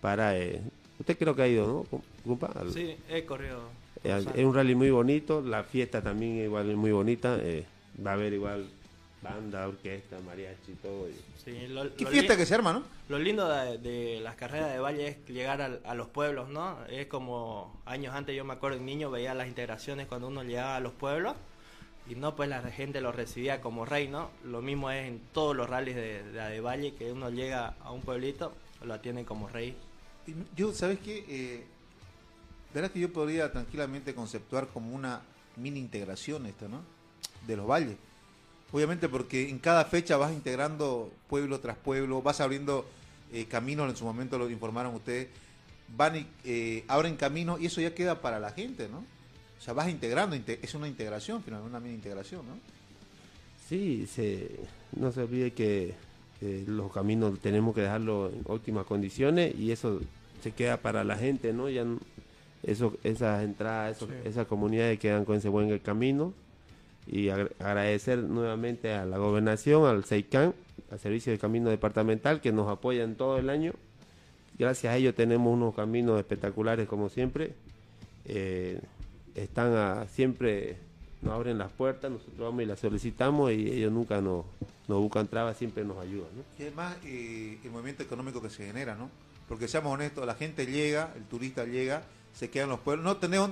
[0.00, 0.60] Para, eh,
[0.98, 2.02] usted creo que ha ido, ¿no?
[2.72, 3.62] Sí, he corrido.
[4.04, 7.36] Eh, es un rally muy bonito, la fiesta también igual es muy bonita.
[7.40, 7.64] eh,
[8.04, 8.66] va a haber igual
[9.22, 11.08] banda, orquesta, mariachi, todo.
[11.08, 12.82] y- Sí, lo- Qué lo fiesta que se arma, ¿no?
[13.08, 16.76] Lo lindo de, de las carreras de valle es llegar a, los pueblos, ¿no?
[16.88, 20.76] Es como años antes, yo me acuerdo, en niño veía las integraciones cuando uno llegaba
[20.76, 21.34] a los pueblos
[22.08, 24.30] y no, pues la gente lo recibía como rey, ¿no?
[24.44, 27.90] Lo mismo es en todos los rallies de, de, de valle que uno llega a
[27.92, 28.52] un pueblito
[28.84, 29.74] lo atienden como rey.
[30.56, 31.24] Yo, ¿sabes qué?
[31.28, 31.64] Eh,
[32.74, 35.22] verás que yo podría tranquilamente conceptuar como una
[35.56, 36.82] mini integración esto, ¿no?
[37.46, 37.96] De los valles.
[38.72, 42.86] Obviamente porque en cada fecha vas integrando pueblo tras pueblo, vas abriendo
[43.32, 45.28] eh, caminos, en su momento lo informaron ustedes,
[45.96, 48.98] van y eh, abren caminos y eso ya queda para la gente, ¿no?
[49.58, 52.58] O sea, vas integrando, inte- es una integración, finalmente, una mini integración, ¿no?
[53.68, 54.50] Sí, se,
[54.96, 55.94] no se olvide que
[56.40, 60.00] eh, los caminos tenemos que dejarlos en óptimas condiciones y eso
[60.42, 61.68] se queda para la gente, ¿no?
[61.68, 61.84] Ya
[62.62, 66.32] eso, esas entradas, esos- esas comunidades quedan con ese buen camino
[67.06, 70.54] y agra- agradecer nuevamente a la gobernación, al SEICAN,
[70.90, 73.72] al Servicio de Camino Departamental que nos apoyan todo el año.
[74.58, 77.52] Gracias a ellos tenemos unos caminos espectaculares como siempre.
[78.26, 78.80] Eh,
[79.34, 80.76] están a- siempre
[81.22, 84.44] nos abren las puertas, nosotros vamos y las solicitamos y ellos nunca nos,
[84.86, 86.28] nos buscan trabas, siempre nos ayudan.
[86.36, 86.42] ¿no?
[86.58, 89.10] Y además eh, el movimiento económico que se genera, ¿no?
[89.48, 92.02] Porque seamos honestos, la gente llega, el turista llega,
[92.34, 93.50] se quedan los pueblos, no tenemos,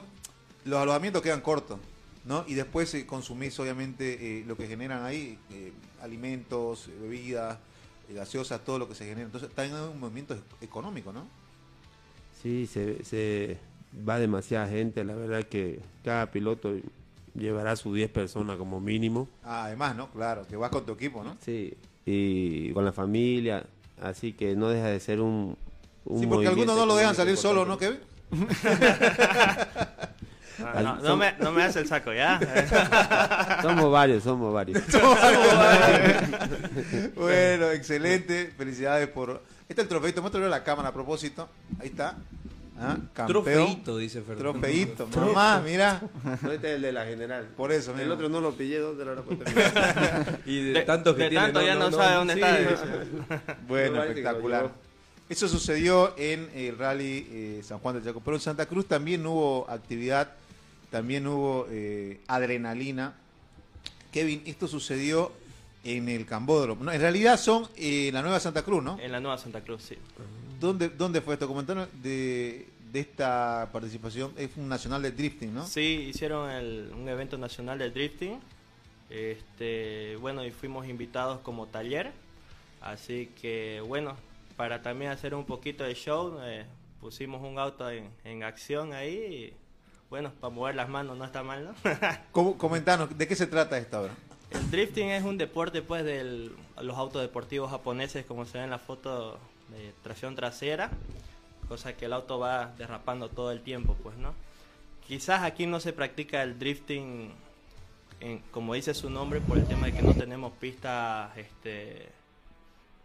[0.64, 1.78] los alojamientos quedan cortos,
[2.24, 2.44] ¿no?
[2.46, 7.58] Y después eh, consumís obviamente eh, lo que generan ahí, eh, alimentos, bebidas,
[8.10, 9.26] gaseosas, todo lo que se genera.
[9.26, 11.26] Entonces está en un movimiento e- económico, ¿no?
[12.42, 13.58] Sí, se, se
[14.06, 16.74] va demasiada gente, la verdad que cada piloto
[17.37, 19.28] llevará sus 10 personas como mínimo.
[19.45, 20.11] Ah, además, ¿no?
[20.11, 21.37] Claro, que vas con tu equipo, ¿no?
[21.41, 21.74] Sí,
[22.05, 23.64] y con la familia,
[24.01, 25.57] así que no deja de ser un...
[26.05, 27.99] un Sí, porque algunos no lo dejan salir solo, ¿no, Kevin?
[30.59, 32.41] No, no, no me, no me hace el saco, ¿ya?
[33.62, 34.82] somos varios, somos varios.
[37.14, 38.53] bueno, excelente.
[38.57, 39.43] Felicidades por.
[39.68, 40.22] Este es el trofeito.
[40.22, 41.49] Muéstralo a la cámara a propósito.
[41.78, 42.16] Ahí está.
[42.79, 43.45] Ah, campeón.
[43.45, 44.53] Trofeito, dice Fernando.
[44.53, 45.09] Trofeito.
[45.16, 46.03] Mamá, mira.
[46.43, 47.49] No, este es el de la general.
[47.57, 48.14] Por eso, El mismo.
[48.14, 49.45] otro no lo pillé, ¿dónde lo puesto?
[50.47, 52.41] Y de, De- tantos que de tiene, tanto ya no sabe dónde sí.
[52.41, 53.57] está.
[53.68, 54.70] Bueno, No, espectacular.
[55.29, 58.20] Eso sucedió en el rally eh, San Juan del Chaco.
[58.20, 60.33] Pero en Santa Cruz también hubo actividad,
[60.91, 63.14] también hubo eh, adrenalina.
[64.12, 65.33] Kevin, esto sucedió
[65.83, 66.85] en el Cambódromo.
[66.85, 68.99] No, en realidad son eh, la Nueva Santa Cruz, ¿no?
[69.01, 69.97] En la Nueva Santa Cruz, sí.
[70.61, 71.46] ¿Dónde, dónde fue esto?
[71.48, 74.32] Comentaron de, de esta participación.
[74.36, 75.66] Es un nacional de drifting, ¿no?
[75.66, 78.38] Sí, hicieron el- un evento nacional de drifting.
[79.11, 82.12] Este, bueno, y fuimos invitados como taller.
[82.80, 84.16] Así que, bueno,
[84.57, 86.64] para también hacer un poquito de show, eh,
[87.00, 89.52] pusimos un auto en, en acción ahí.
[89.52, 89.54] y,
[90.11, 91.74] bueno, para mover las manos no está mal, ¿no?
[92.32, 94.14] ¿Cómo- comentanos, ¿de qué se trata esta obra?
[94.50, 96.50] El drifting es un deporte pues de
[96.80, 99.38] los autos deportivos japoneses como se ve en la foto
[99.70, 100.90] de tracción trasera,
[101.68, 104.34] cosa que el auto va derrapando todo el tiempo pues, ¿no?
[105.06, 107.32] Quizás aquí no se practica el drifting
[108.20, 112.08] en- como dice su nombre por el tema de que no tenemos pistas este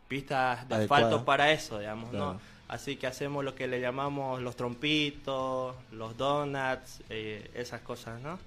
[0.07, 2.34] pistas de asfalto para eso, digamos, Claro.
[2.34, 2.41] ¿no?
[2.68, 8.39] Así que hacemos lo que le llamamos los trompitos, los donuts, eh, esas cosas, ¿no?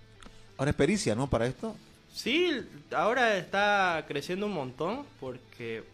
[0.56, 1.28] Ahora es pericia, ¿no?
[1.28, 1.76] Para esto.
[2.12, 2.50] Sí,
[2.94, 5.84] ahora está creciendo un montón porque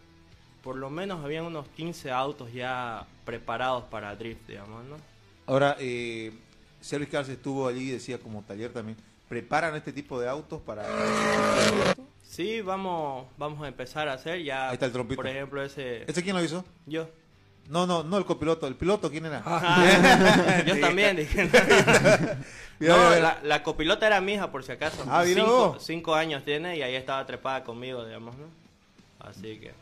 [0.63, 4.97] por lo menos habían unos 15 autos ya preparados para drift, digamos, ¿no?
[5.47, 6.33] Ahora, eh,
[6.81, 8.97] Sergio Carlos estuvo allí, decía como taller también.
[9.29, 12.03] ¿Preparan este tipo de autos para este?
[12.23, 14.69] Sí, vamos, vamos a empezar a hacer ya.
[14.69, 15.17] Ahí está el trompito.
[15.17, 16.05] Por ejemplo, ese.
[16.11, 16.65] ¿Ese quién lo hizo?
[16.87, 17.09] Yo.
[17.69, 18.67] No, no, no el copiloto.
[18.67, 19.43] ¿El piloto quién era?
[19.45, 21.49] Ah, yo también dije.
[22.81, 25.05] No, la, la copilota era mi hija, por si acaso.
[25.07, 28.47] Ah, cinco, cinco años tiene y ahí estaba trepada conmigo, digamos, ¿no?
[29.21, 29.73] Así que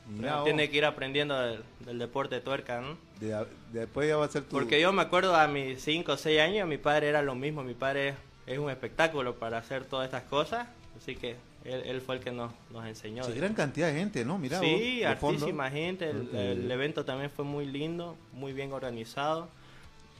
[0.44, 2.98] tiene que ir aprendiendo del, del deporte de tuerca, ¿no?
[3.20, 4.50] De- de- después ya va a ser tu...
[4.50, 7.62] Porque yo me acuerdo a mis 5 o 6 años, mi padre era lo mismo,
[7.62, 8.14] mi padre
[8.46, 10.66] es un espectáculo para hacer todas estas cosas,
[10.96, 13.22] así que él, él fue el que nos, nos enseñó.
[13.24, 14.38] Sí, gran cantidad de gente, ¿no?
[14.38, 19.48] Mira sí, vos, hartísima gente, el, el evento también fue muy lindo, muy bien organizado.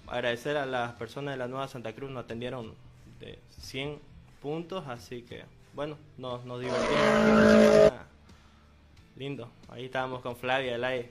[0.06, 2.74] Agradecer a las personas de la Nueva Santa Cruz, nos atendieron
[3.20, 3.98] de 100
[4.40, 5.42] puntos, así que
[5.74, 7.92] bueno, nos, nos divertimos.
[9.18, 11.10] Lindo, ahí estábamos con Flavia, el aire,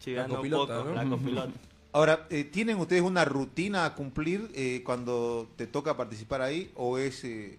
[0.00, 0.94] chivando un copilota, poco, ¿no?
[0.94, 1.52] la copilota.
[1.92, 6.70] Ahora, eh, ¿tienen ustedes una rutina a cumplir eh, cuando te toca participar ahí?
[6.76, 7.58] ¿O es eh,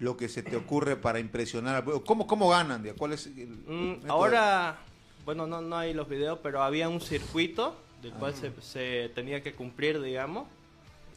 [0.00, 2.04] lo que se te ocurre para impresionar al pueblo?
[2.04, 2.86] ¿Cómo, cómo ganan?
[2.98, 4.76] ¿Cuál es el Mm, ahora,
[5.24, 8.40] bueno, no, no hay los videos, pero había un circuito del cual Ah.
[8.40, 10.46] se, se tenía que cumplir, digamos.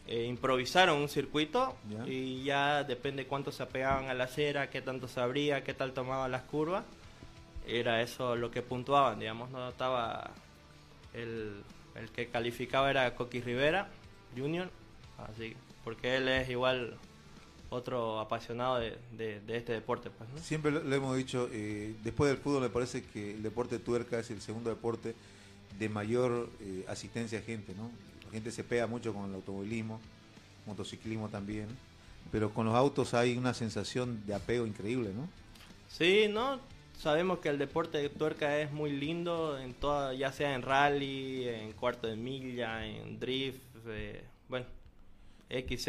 [0.08, 1.76] Eh, improvisaron un circuito
[2.08, 5.94] y ya depende cuánto se apegaban a la acera, qué tanto se abría, qué tal
[5.94, 6.84] tomaban las curvas.
[7.80, 9.50] Era eso lo que puntuaban, digamos.
[9.52, 10.32] No estaba
[11.14, 11.64] el,
[11.96, 13.88] el que calificaba era Coqui Rivera
[14.36, 14.70] Junior,
[15.18, 16.96] así porque él es igual
[17.70, 20.38] otro apasionado de, de- de este deporte, pues, ¿no?
[20.40, 24.20] Siempre lo, lo hemos dicho, eh, después del fútbol me parece que el deporte tuerca
[24.20, 25.16] es el segundo deporte
[25.80, 27.90] de mayor eh, asistencia de gente, ¿no?
[28.26, 30.00] La gente se pega mucho con el automovilismo,
[30.66, 31.68] motociclismo también,
[32.32, 35.28] pero con los autos hay una sensación de apego increíble, ¿no?
[35.90, 36.60] Sí, ¿no?
[37.02, 41.48] Sabemos que el deporte de tuerca es muy lindo, en toda, ya sea en rally,
[41.48, 44.68] en cuarto de milla, en drift, eh, bueno,
[45.50, 45.88] XZ,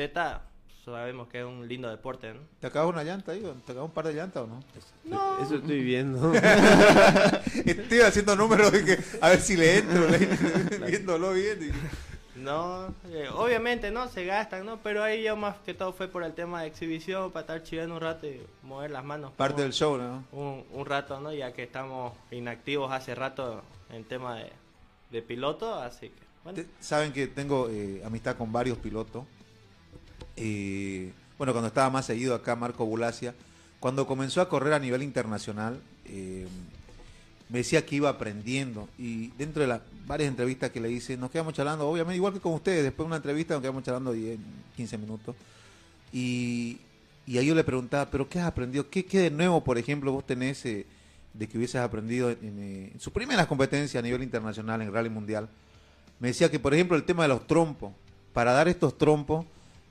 [0.86, 2.40] sabemos que es un lindo deporte, ¿no?
[2.60, 3.40] ¿Te acabas una llanta ahí?
[3.66, 4.60] ¿Te acabas un par de llantas o no?
[5.04, 5.38] No.
[5.44, 6.32] Eso estoy viendo.
[7.66, 11.58] Estoy haciendo números de que a ver si le entro, le entro, viéndolo bien.
[11.62, 12.11] y-
[12.42, 14.78] No, eh, obviamente no, se gastan, ¿no?
[14.78, 17.94] Pero ahí ya más que todo fue por el tema de exhibición, para estar chillando
[17.94, 19.32] un rato y mover las manos.
[19.32, 20.24] Parte del show, ¿no?
[20.32, 21.32] Un, un rato, ¿no?
[21.32, 24.50] Ya que estamos inactivos hace rato en tema de,
[25.10, 26.62] de piloto, así que, bueno.
[26.80, 29.24] Saben que tengo eh, amistad con varios pilotos.
[30.36, 33.34] Eh, bueno, cuando estaba más seguido acá, Marco Bulacia,
[33.78, 36.46] cuando comenzó a correr a nivel internacional, eh,
[37.52, 38.88] me decía que iba aprendiendo.
[38.98, 42.40] Y dentro de las varias entrevistas que le hice, nos quedamos charlando, obviamente, igual que
[42.40, 44.38] con ustedes, después de una entrevista nos quedamos charlando 10,
[44.74, 45.36] 15 minutos.
[46.12, 46.78] Y,
[47.26, 48.88] y ahí yo le preguntaba, ¿pero qué has aprendido?
[48.88, 50.86] ¿Qué, qué de nuevo, por ejemplo, vos tenés eh,
[51.34, 54.90] de que hubieses aprendido en, en, eh, en sus primeras competencias a nivel internacional, en
[54.90, 55.46] Rally Mundial?
[56.20, 57.92] Me decía que, por ejemplo, el tema de los trompos,
[58.32, 59.44] para dar estos trompos,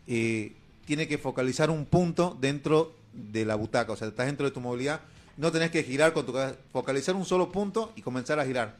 [0.07, 0.53] eh,
[0.86, 4.62] tiene que focalizar un punto dentro de la butaca, o sea, estás dentro de tu
[4.62, 5.01] movilidad,
[5.38, 8.76] no tenés que girar con tu cabeza, focalizar un solo punto y comenzar a girar.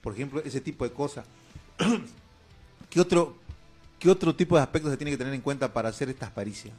[0.00, 1.26] Por ejemplo, ese tipo de cosas.
[2.90, 3.36] ¿Qué otro,
[3.98, 6.74] ¿Qué otro tipo de aspectos se tiene que tener en cuenta para hacer estas paricias?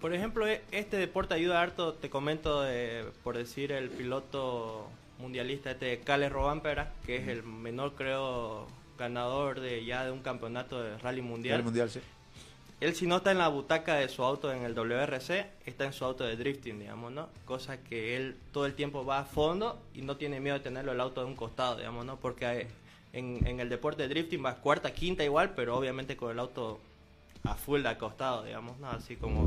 [0.00, 4.88] Por ejemplo, e- este deporte ayuda harto, te comento, de, por decir, el piloto
[5.18, 8.66] mundialista este Cale Robampera, que es el menor, creo,
[8.98, 11.56] ganador de ya de un campeonato de rally mundial.
[11.56, 12.00] Rally mundial, sí.
[12.80, 15.92] Él si no está en la butaca de su auto en el WRC, está en
[15.92, 17.28] su auto de drifting, digamos, ¿no?
[17.44, 20.92] Cosa que él todo el tiempo va a fondo y no tiene miedo de tenerlo
[20.92, 22.16] el auto de un costado, digamos, ¿no?
[22.16, 22.68] Porque
[23.12, 26.80] en, el deporte de drifting va cuarta, quinta igual, pero obviamente con el auto
[27.44, 28.88] a full de acostado, digamos, ¿no?
[28.88, 29.46] Así como...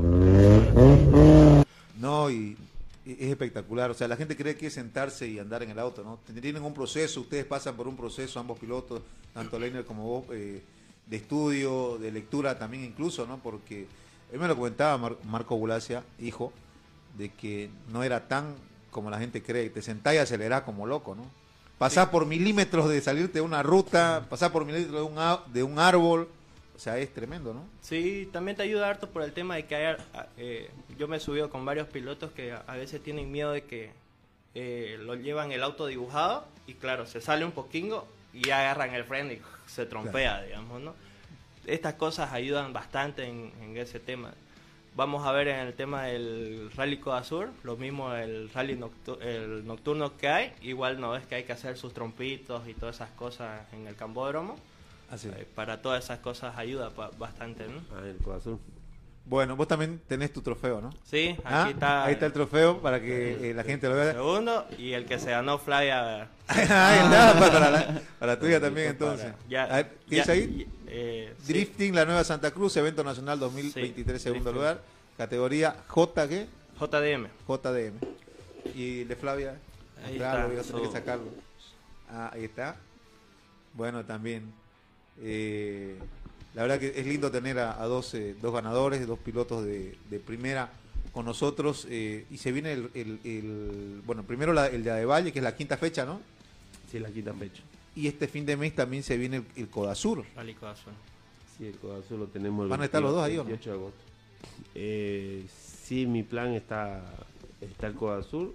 [1.98, 2.56] No, y
[3.04, 3.90] es espectacular.
[3.90, 6.20] O sea, la gente cree que es sentarse y andar en el auto, ¿no?
[6.40, 10.62] Tienen un proceso, ustedes pasan por un proceso, ambos pilotos, tanto Leiner como vos, eh,
[11.06, 13.38] de estudio, de lectura también incluso, ¿no?
[13.38, 13.86] Porque
[14.32, 16.52] él me lo comentaba Mar- Marco Bulacia, hijo,
[17.18, 18.54] de que no era tan
[18.90, 21.24] como la gente cree, te sentás y acelerás como loco, ¿no?
[21.78, 25.78] Pasás por milímetros de salirte de una ruta, pasás por milímetros de un, de un
[25.78, 26.28] árbol,
[26.74, 27.64] o sea, es tremendo, ¿no?
[27.82, 31.16] Sí, también te ayuda harto por el tema de que hay, a- eh, yo me
[31.16, 33.90] he subido con varios pilotos que a, a veces tienen miedo de que
[34.54, 39.04] eh, lo llevan el auto dibujado y claro, se sale un poquingo y agarran el
[39.04, 40.94] freno y se trompea, digamos, ¿no?
[41.66, 44.32] Estas cosas ayudan bastante en, en ese tema.
[44.96, 49.20] Vamos a ver en el tema del Rally Coda Sur, lo mismo el rally noctu-
[49.20, 52.96] el nocturno que hay, igual no es que hay que hacer sus trompitos y todas
[52.96, 54.56] esas cosas en el cambódromo.
[55.10, 55.28] Así.
[55.28, 57.80] Eh, para todas esas cosas ayuda bastante, ¿no?
[57.92, 58.60] Ah, el corazón.
[59.26, 60.90] Bueno, vos también tenés tu trofeo, ¿no?
[61.02, 62.04] Sí, aquí Ah, está.
[62.04, 64.12] Ahí está el trofeo para que eh, la gente lo vea.
[64.12, 66.28] Segundo y el que se ganó Flavia.
[66.48, 69.32] Ahí está, para la, para la tuya también entonces.
[69.48, 70.68] Ya, A ver, ¿Qué ya, ahí?
[70.88, 71.52] eh, sí.
[71.54, 74.54] Drifting, la nueva Santa Cruz, evento nacional 2023, Sí, segundo drifting.
[74.72, 74.82] lugar.
[75.16, 76.46] Categoría J, ¿qué?
[76.78, 77.28] JDM.
[77.48, 77.94] JDM.
[78.74, 79.54] Y de Flavia.
[80.04, 81.28] Ahí mostrarlo, está, voy a tener que sacarlo.
[82.10, 82.76] Ah, ahí está.
[83.72, 84.52] Bueno, también.
[85.22, 85.96] eh,
[86.54, 89.96] la verdad que es lindo tener a, a dos, eh, dos ganadores, dos pilotos de,
[90.10, 90.70] de primera
[91.12, 91.86] con nosotros.
[91.90, 95.42] eh, y se viene el, el- el- bueno, primero la- el de Adevalle, que es
[95.42, 96.20] la quinta fecha, ¿no?
[96.90, 97.62] Sí, la quinta fecha.
[97.96, 100.24] Y este fin de mes también se viene el, el Codasur.
[100.36, 100.94] Rally Corazón.
[101.56, 103.48] Sí, el Codazul lo tenemos el ¿Van a estar los dos ahí o no?
[103.50, 103.98] 28 de agosto.
[104.74, 105.46] Eh,
[105.84, 107.04] sí, mi plan está,
[107.60, 108.52] está el Codazul,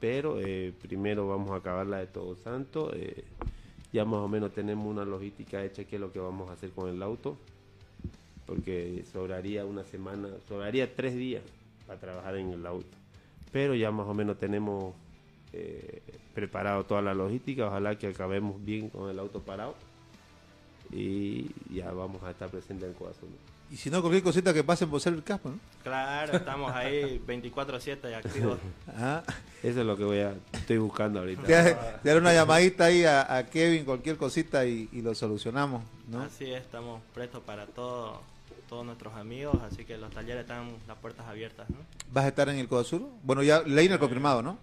[0.00, 2.92] pero eh, primero vamos a acabar la de Todos Santos.
[3.94, 6.70] Ya más o menos tenemos una logística hecha qué es lo que vamos a hacer
[6.72, 7.36] con el auto,
[8.44, 11.44] porque sobraría una semana, sobraría tres días
[11.86, 12.88] para trabajar en el auto.
[13.52, 14.96] Pero ya más o menos tenemos
[15.52, 16.02] eh,
[16.34, 19.76] preparado toda la logística, ojalá que acabemos bien con el auto parado
[20.90, 23.28] y ya vamos a estar presentes en el corazón.
[23.74, 25.58] Y si no, cualquier cosita que pasen por ser el casco, ¿no?
[25.82, 28.60] Claro, estamos ahí 24-7 y activos.
[28.96, 29.20] Ah,
[29.64, 31.42] Eso es lo que voy a, estoy buscando ahorita.
[31.42, 35.82] te, te daré una llamadita ahí a, a Kevin, cualquier cosita y, y lo solucionamos,
[36.08, 36.22] ¿no?
[36.22, 38.20] Así es, estamos prestos para todo,
[38.68, 41.78] todos nuestros amigos, así que los talleres están las puertas abiertas, ¿no?
[42.12, 43.02] ¿Vas a estar en el Codasur?
[43.24, 44.56] Bueno, ya Leiner confirmado, ¿no?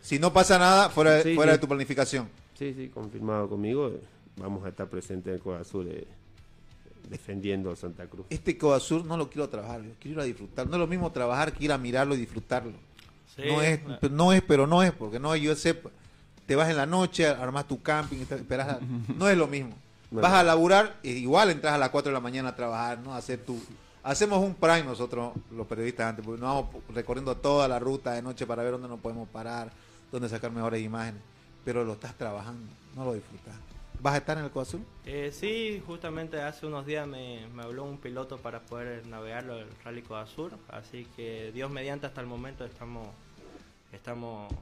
[0.00, 1.58] Si no pasa nada, fuera, Sí, fuera sí.
[1.58, 2.30] de tu planificación.
[2.58, 3.88] Sí, sí, confirmado conmigo.
[3.88, 4.00] eh,
[4.36, 6.06] Vamos a estar presentes en el Corazón eh,
[7.08, 8.26] defendiendo a Santa Cruz.
[8.30, 10.66] Este Codasur no lo quiero trabajar, yo quiero ir a disfrutar.
[10.66, 12.72] No es lo mismo trabajar que ir a mirarlo y disfrutarlo.
[13.36, 14.08] Sí, no, es, claro.
[14.10, 15.80] no es, pero no es, porque no, yo sé,
[16.46, 18.80] te vas en la noche, armas tu camping, esperas a-
[19.16, 19.74] no es lo mismo.
[20.10, 20.20] No.
[20.20, 23.12] Vas a laburar, e igual entras a las 4 de la mañana a trabajar, ¿no?
[23.14, 23.60] A hacer tu...
[24.04, 28.22] Hacemos un prime nosotros, los periodistas antes, porque nos vamos recorriendo toda la ruta de
[28.22, 29.72] noche para ver dónde nos podemos parar,
[30.12, 31.22] dónde sacar mejores imágenes.
[31.64, 33.54] Pero lo estás trabajando, no lo disfrutas.
[34.04, 34.84] ¿Vas a estar en el Codo Azul?
[35.06, 39.66] Eh, sí, justamente hace unos días me, me habló un piloto para poder navegarlo el
[39.82, 43.08] Rally Coda Sur, así que Dios mediante hasta el momento estamos
[43.94, 44.52] estamos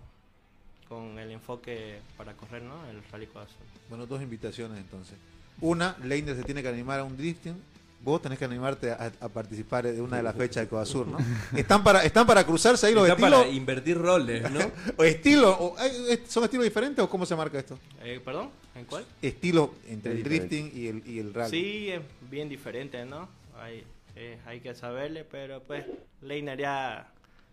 [0.88, 2.86] con el enfoque para correr, ¿no?
[2.88, 3.56] El Rally Coda Sur.
[3.88, 5.16] Bueno, dos invitaciones entonces.
[5.60, 7.56] Una, Leiner se tiene que animar a un drifting.
[8.04, 11.18] Vos tenés que animarte a, a participar de una de las fechas de Codasur, ¿no?
[11.56, 13.40] ¿Están para, están para cruzarse ahí los Está estilos?
[13.42, 14.60] para invertir roles, ¿no?
[14.96, 15.50] ¿O estilo?
[15.50, 17.76] o- eh, ¿Son estilos diferentes o cómo se marca esto?
[18.02, 18.50] Eh, ¿Perdón?
[18.74, 19.04] ¿En cuál?
[19.20, 20.56] Estilo entre Es el diferente.
[20.56, 21.50] drifting y el, y el rally.
[21.50, 22.00] Sí, es
[22.30, 23.28] bien diferente, ¿no?
[23.60, 23.84] Hay,
[24.16, 25.84] eh, hay que saberle, pero pues
[26.22, 27.08] Leiner ya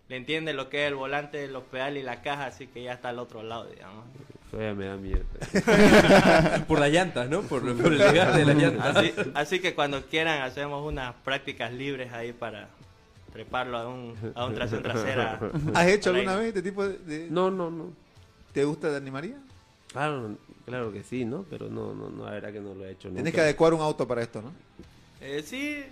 [0.07, 2.93] le entiende lo que es el volante, los pedales y la caja, así que ya
[2.93, 4.05] está al otro lado, digamos.
[4.49, 5.23] Todavía me da miedo.
[6.67, 7.41] Por las llantas, ¿no?
[7.43, 8.95] Por, por el desgaste de las llantas.
[8.97, 12.69] Así, así que cuando quieran hacemos unas prácticas libres ahí para
[13.31, 15.39] treparlo a un, a un tracción trasera.
[15.75, 17.91] ¿Has hecho al alguna vez este tipo de, de- No, no, no.
[18.53, 19.35] ¿Te gusta, te animaría?
[19.91, 20.35] Claro,
[20.69, 21.45] claro que sí, ¿no?
[21.49, 23.31] Pero no, no, no, la verdad que no lo he hecho nunca.
[23.31, 24.51] que adecuar un auto para esto, ¿no?
[25.21, 25.83] Eh, sí,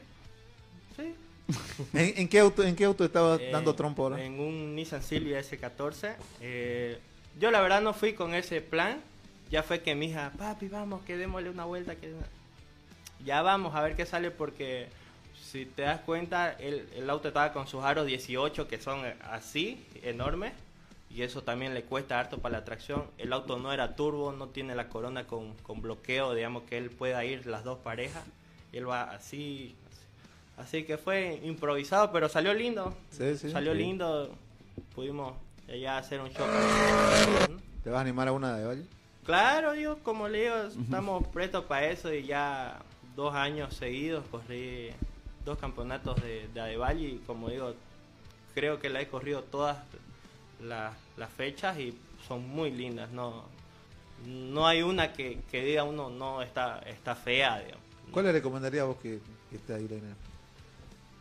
[0.95, 1.13] sí.
[1.93, 4.23] ¿En, en qué auto en qué auto estabas Eh, dando trompo ahora?
[4.23, 6.15] En un Nissan Silvia S14.
[6.41, 6.99] Eh,
[7.39, 9.01] yo la verdad no fui con ese plan.
[9.49, 11.95] Ya fue que mi hija, papi, vamos, que démosle una vuelta.
[11.95, 12.13] Que...
[13.25, 14.87] Ya vamos a ver qué sale porque
[15.41, 18.99] si te das cuenta, el, el auto estaba con sus aros 18 que son
[19.31, 20.51] así, enormes.
[21.17, 23.05] Y eso también le cuesta harto para la tracción.
[23.17, 26.91] El auto no era turbo, no tiene la corona con, con bloqueo, digamos que él
[26.91, 28.23] pueda ir las dos parejas.
[28.71, 29.75] Y él va así,
[30.57, 32.95] Así que fue improvisado, pero salió lindo.
[33.09, 33.49] Sí, sí.
[33.49, 33.79] salió Sí.
[33.79, 34.29] lindo.
[34.93, 35.33] Pudimos
[35.67, 36.45] ya hacer un show.
[37.83, 38.85] ¿Te vas a animar a una de Valle?
[39.25, 42.77] Claro, yo como le digo, estamos prestos para eso y ya
[43.15, 44.91] dos años seguidos corrí
[45.43, 47.73] dos campeonatos de, de y como digo,
[48.53, 49.77] creo que la he corrido todas
[50.61, 51.93] las, las fechas y
[52.27, 53.11] son muy lindas.
[53.11, 53.45] No,
[54.25, 57.83] no hay una que, que diga uno no está, está fea, digamos.
[58.11, 60.15] ¿Cuál le recomendaría a vos que, que esté ahí, Leiner?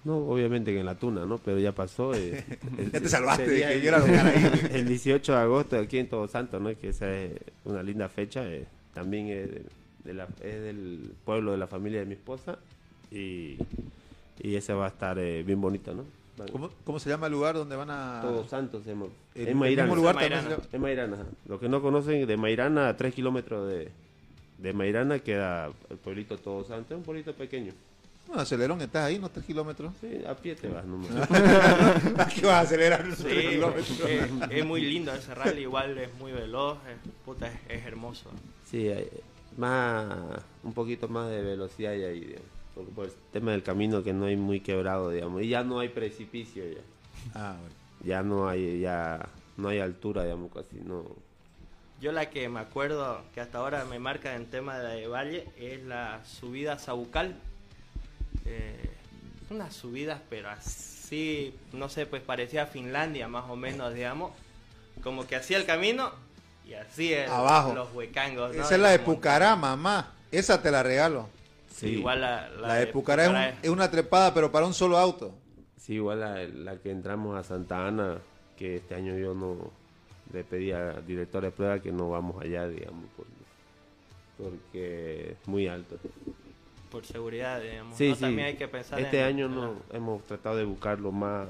[0.04, 1.38] No, obviamente que en la tuna, ¿no?
[1.38, 2.14] Pero ya pasó.
[2.14, 2.44] eh,
[2.78, 4.68] el- Ya te salvaste de que el- yo era ahí.
[4.72, 6.68] El 18 de agosto aquí en Todos Santos, ¿no?
[6.78, 7.32] Que esa es
[7.64, 8.46] una linda fecha.
[8.46, 9.62] eh, también es, de-
[10.04, 12.56] de la- es del pueblo de la familia de mi esposa.
[13.10, 13.56] Y,
[14.40, 16.04] y ese va a estar eh, bien bonito, ¿no?
[16.52, 18.20] ¿Cómo, cómo se llama el lugar donde van a...?
[18.22, 19.06] Todos Santos, se llama.
[19.34, 19.82] El- Es el Mairana.
[19.86, 20.42] mismo lugar Mairana.
[20.42, 21.14] también se llama- Es Mairana.
[21.16, 21.24] ajá.
[21.46, 23.90] Los que no conocen, de Mairana a 3 kilómetros de,
[24.58, 26.90] de Mairana queda el pueblito Todos Santos.
[26.92, 27.72] Es un pueblito pequeño.
[28.26, 29.28] Bueno, acelerón, estás ahí, ¿no?
[29.28, 29.92] Tres kilómetros.
[30.00, 31.10] Sí, a pie te vas nomás.
[31.30, 33.06] ¿A qué vas a acelerar?
[33.14, 34.00] Sí, Tres kilómetros.
[34.00, 38.28] es, es muy lindo ese rally, igual es muy veloz, es, puta, es, es hermoso.
[38.68, 39.08] Sí, hay-
[39.56, 40.12] más,
[40.64, 42.46] un poquito más de velocidad hay ahí, digamos.
[42.76, 45.42] Por, por el tema del camino que no hay muy quebrado, digamos.
[45.42, 46.80] Y ya no hay precipicio ya.
[47.34, 47.74] Ah, bueno.
[48.04, 51.04] Ya no hay, ya no hay altura, digamos, casi no.
[52.00, 55.82] Yo la que me acuerdo que hasta ahora me marca en tema de valle es
[55.82, 57.34] la subida a Sabucal.
[58.44, 58.90] Eh,
[59.50, 64.32] unas subidas, pero así, no sé, pues parecía Finlandia más o menos, digamos.
[65.02, 66.12] Como que hacía el camino
[66.68, 67.74] y así el- Abajo.
[67.74, 68.54] los huecangos.
[68.54, 68.62] ¿no?
[68.62, 70.12] Esa es la de Pucará, mamá.
[70.30, 71.28] Esa te la regalo.
[71.76, 74.96] Sí, igual la, La, de Pucará es, un- es una trepada, pero para un solo
[74.96, 75.34] auto.
[75.76, 78.18] Sí, igual la, la que entramos a Santa Ana,
[78.56, 79.70] que este año yo no
[80.32, 83.26] le pedí al director de prueba que no vamos allá, digamos, por-
[84.38, 85.96] porque es muy alto.
[86.90, 87.96] por seguridad, digamos.
[87.96, 88.14] Sí, ¿no?
[88.14, 88.20] sí.
[88.22, 91.48] También hay que pensar este en- año no hemos tratado de buscar lo más,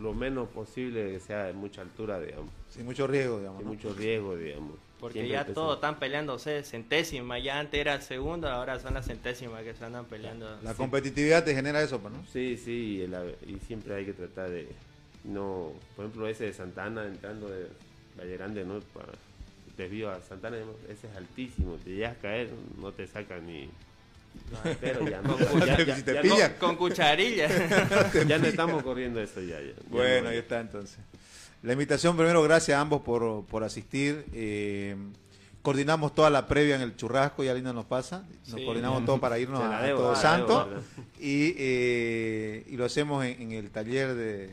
[0.00, 2.50] lo menos posible que sea de mucha altura, digamos.
[2.70, 3.58] Sin mucho riesgo, digamos.
[3.58, 3.74] Sin ¿no?
[3.74, 4.72] mucho riesgo, digamos.
[5.00, 5.54] Porque Siempre ya empezamos.
[5.66, 9.84] todos están peleándose centésimas, ya antes era el segundo, ahora son las centésimas que se
[9.84, 10.58] andan peleando.
[10.62, 10.76] La Sí.
[10.78, 12.24] competitividad te genera eso, pues, ¿no?
[12.32, 14.68] Sí, sí, y, la- y siempre hay que tratar de
[15.24, 17.66] no, por ejemplo, ese de Santana entrando de
[18.18, 18.80] Valle Grande, ¿no?
[18.94, 19.08] Para
[19.76, 20.56] desvío a Santana,
[20.88, 22.48] ese es altísimo, te llegas a caer,
[22.80, 23.68] no te sacan ni
[24.80, 26.52] pero ya no, Con- ya, ya- si te ya pillan.
[26.52, 27.48] no- Con cucharilla.
[28.26, 29.60] ya no estamos corriendo eso ya.
[29.60, 29.66] ya.
[29.68, 30.40] Ya Bueno, no, ahí ya.
[30.40, 30.98] está entonces.
[31.66, 34.24] La invitación, primero, gracias a ambos por, por asistir.
[34.32, 34.94] Eh,
[35.62, 38.22] coordinamos toda la previa en el churrasco, ya Linda nos pasa.
[38.46, 38.64] Nos Sí.
[38.64, 40.68] coordinamos todo para irnos a, debo, Santos.
[40.68, 40.82] ¿verdad?
[41.18, 44.50] Y, eh, y lo hacemos en, en el taller de,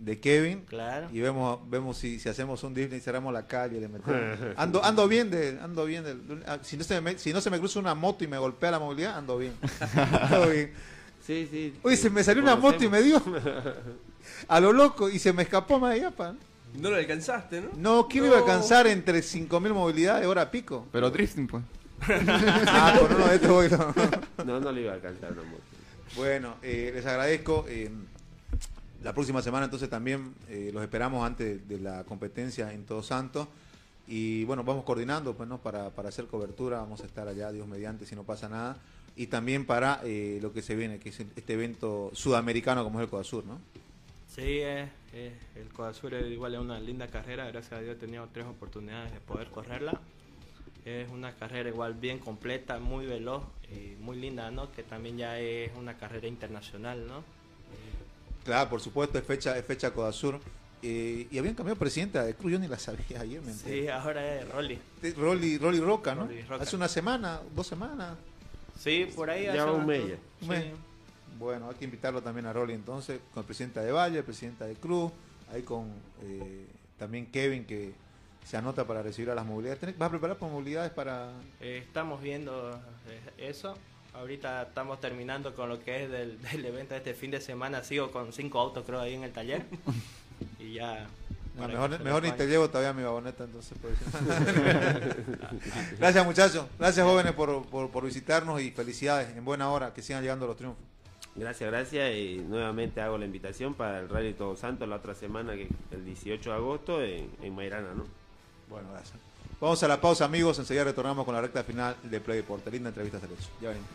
[0.00, 0.62] de Kevin.
[0.62, 1.06] Claro.
[1.12, 4.20] Y vemos vemos si, si hacemos un Disney, cerramos la calle, le metemos.
[4.56, 6.16] Ando, ando bien de, ando bien de,
[6.48, 8.72] ah, si no se me, si no se me cruza una moto y me golpea
[8.72, 9.52] la movilidad, ando bien.
[10.22, 10.72] Ando bien.
[11.24, 11.72] Sí, sí.
[11.88, 13.22] Sí, se me salió una moto y me dio.
[14.48, 16.34] A lo loco y se me escapó más allá, pa.
[16.74, 17.68] No lo alcanzaste, ¿no?
[17.76, 20.86] No, ¿quién lo iba a alcanzar entre 5.000 movilidades hora pico?
[20.92, 21.64] Pero drifting, pues.
[22.08, 23.94] ah, con uno de estos voy, no.
[24.44, 25.62] No, no le iba a alcanzar moto.
[26.16, 27.64] Bueno, eh, les agradezco.
[27.68, 27.90] eh,
[29.06, 33.46] la próxima semana entonces también eh, los esperamos antes de la competencia en Todos Santos.
[34.08, 35.58] Y bueno, vamos coordinando pues, ¿no?
[35.58, 36.78] para, para hacer cobertura.
[36.78, 38.78] Vamos a estar allá, Dios mediante, si no pasa nada.
[39.14, 43.04] Y también para eh, lo que se viene, que es este evento sudamericano como es
[43.04, 43.60] el Codasur, ¿no?
[44.36, 47.98] Sí, es, es- el Codasur es igual es una linda carrera, gracias a Dios he
[47.98, 49.98] tenido tres oportunidades de poder correrla.
[50.84, 54.70] Es una carrera igual bien completa, muy veloz y muy linda, ¿no?
[54.70, 57.24] Que también ya es una carrera internacional, ¿no?
[58.44, 60.38] Claro, por supuesto, es fecha, es fecha Codasur.
[60.82, 63.52] Eh, y habían cambiado presidenta de Cruz, yo ni la sabía ayer, me.
[63.52, 64.78] Sí, ahora es Rolly.
[65.16, 66.26] Rolly, Rolly Roca, ¿no?
[66.26, 66.62] Rolly Roca.
[66.62, 68.16] Hace una semana, dos semanas.
[68.78, 69.46] Sí, por ahí.
[69.46, 70.02] Ya hace un mes.
[70.42, 70.66] Un mes.
[71.38, 74.64] Bueno, hay que invitarlo también a Rolly entonces, con el presidente de Valle, el presidente
[74.64, 75.12] de Cruz,
[75.52, 75.90] ahí con
[76.22, 76.66] eh,
[76.98, 77.92] también Kevin que
[78.44, 79.80] se anota para recibir a las movilidades.
[79.82, 81.30] ¿Tenés- ¿Vas a preparar para movilidades para...?
[81.60, 82.70] Eh, estamos viendo
[83.08, 83.76] eh, eso.
[84.14, 87.82] Ahorita estamos terminando con lo que es del, del evento de este fin de semana.
[87.84, 89.66] Sigo con cinco autos, creo, ahí en el taller.
[90.60, 91.06] y ya.
[91.56, 93.76] No, mejor ni te llevo todavía mi baboneta, entonces.
[93.80, 93.94] pues.
[95.98, 100.22] Gracias muchachos, gracias jóvenes por, por, por visitarnos y felicidades, en buena hora, que sigan
[100.22, 100.84] llegando los triunfos.
[101.36, 102.14] Gracias, gracias.
[102.16, 106.04] Y nuevamente hago la invitación para el Rally Todos Santos la otra semana, que el
[106.04, 108.04] 18 de agosto, en, en Mairana, ¿no?
[108.68, 109.18] Bueno, gracias.
[109.60, 112.70] Vamos a la pausa amigos, enseguida retornamos con la recta final de Play Deporte.
[112.70, 113.48] Linda entrevista hecho.
[113.60, 113.88] Ya venimos.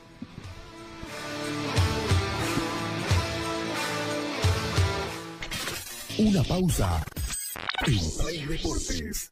[6.18, 7.04] Una pausa
[7.88, 9.32] en Play Deportes.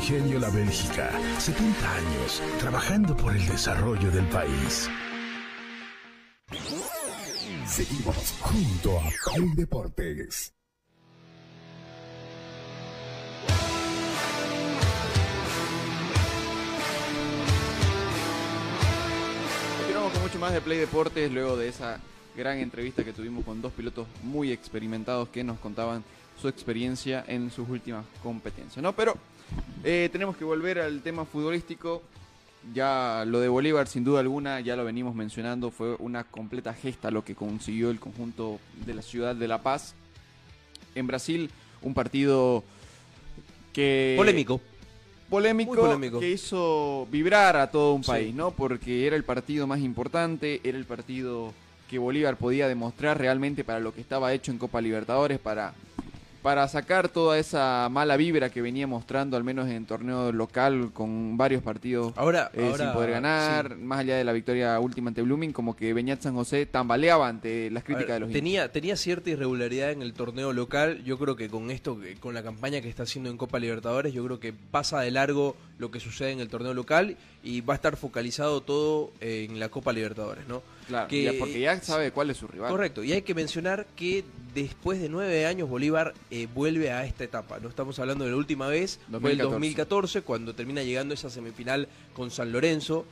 [0.00, 4.88] Ingenio La Bélgica, 70 años trabajando por el desarrollo del país.
[7.66, 9.02] Seguimos junto a
[9.34, 10.54] Play Deportes.
[19.78, 21.98] Continuamos con mucho más de Play Deportes luego de esa
[22.36, 26.04] gran entrevista que tuvimos con dos pilotos muy experimentados que nos contaban
[26.40, 28.80] su experiencia en sus últimas competencias.
[28.80, 28.92] ¿no?
[28.92, 29.18] Pero
[29.84, 32.02] eh, tenemos que volver al tema futbolístico.
[32.74, 37.10] Ya lo de Bolívar, sin duda alguna, ya lo venimos mencionando, fue una completa gesta
[37.10, 39.94] lo que consiguió el conjunto de la ciudad de La Paz.
[40.94, 41.50] En Brasil,
[41.82, 42.64] un partido
[43.72, 44.14] que...
[44.16, 44.60] Polémico.
[45.30, 48.10] Polémico, que hizo vibrar a todo un Sí.
[48.10, 48.50] país, ¿no?
[48.50, 51.52] Porque era el partido más importante, era el partido
[51.88, 55.74] que Bolívar podía demostrar realmente para lo que estaba hecho en Copa Libertadores, para,
[56.48, 61.36] para sacar toda esa mala vibra que venía mostrando, al menos en torneo local, con
[61.36, 65.20] varios partidos Ahora, eh, ahora, sin poder ganar, más allá de la victoria última ante
[65.20, 68.96] Blooming, como que Beñat San José tambaleaba ante las críticas ver, de los tenía, tenía
[68.96, 71.04] cierta irregularidad en el torneo local.
[71.04, 74.14] Yo creo que con esto, que- con la campaña que está haciendo en Copa Libertadores,
[74.14, 77.74] yo creo que pasa de largo lo que sucede en el torneo local y va
[77.74, 80.62] a estar focalizado todo en la Copa Libertadores, ¿no?
[80.88, 82.70] Claro, que- ya- porque ya sabe cuál es su rival.
[82.70, 84.24] Correcto, y hay que mencionar que
[84.54, 87.60] después de nueve años Bolívar eh, vuelve a esta etapa.
[87.60, 89.50] No estamos hablando de la última vez, fue el 2014.
[89.52, 93.04] 2014 cuando termina llegando esa semifinal con San Lorenzo.